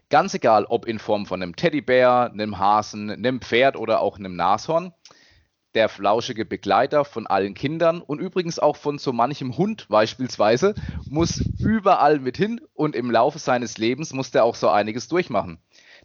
[0.10, 4.36] Ganz egal, ob in Form von einem Teddybär, einem Hasen, einem Pferd oder auch einem
[4.36, 4.92] Nashorn.
[5.76, 10.74] Der flauschige Begleiter von allen Kindern und übrigens auch von so manchem Hund beispielsweise
[11.08, 15.60] muss überall mit hin und im Laufe seines Lebens muss der auch so einiges durchmachen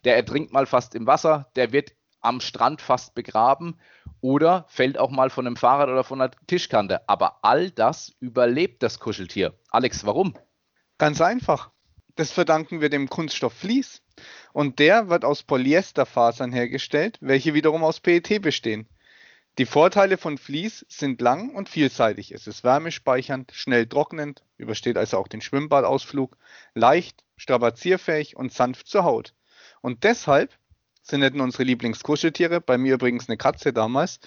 [0.04, 3.78] der ertrinkt mal fast im Wasser, der wird am Strand fast begraben
[4.20, 7.06] oder fällt auch mal von einem Fahrrad oder von einer Tischkante.
[7.08, 9.54] Aber all das überlebt das Kuscheltier.
[9.70, 10.34] Alex, warum?
[10.96, 11.70] Ganz einfach.
[12.16, 14.02] Das verdanken wir dem Kunststoff Vlies.
[14.52, 18.88] Und der wird aus Polyesterfasern hergestellt, welche wiederum aus PET bestehen.
[19.58, 22.32] Die Vorteile von Vlies sind lang und vielseitig.
[22.32, 26.36] Es ist wärmespeichernd, schnell trocknend, übersteht also auch den Schwimmbadausflug,
[26.74, 29.34] leicht, strapazierfähig und sanft zur Haut.
[29.84, 30.50] Und deshalb
[31.02, 34.18] sind nicht nur unsere Lieblingskuscheltiere, bei mir übrigens eine Katze damals,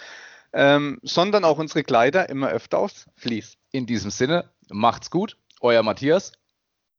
[0.54, 3.58] ähm, sondern auch unsere Kleider immer öfter aus Vlies.
[3.72, 6.34] In diesem Sinne, macht's gut, euer Matthias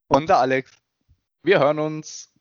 [0.09, 0.73] und der Alex.
[1.45, 2.33] Wir hören uns.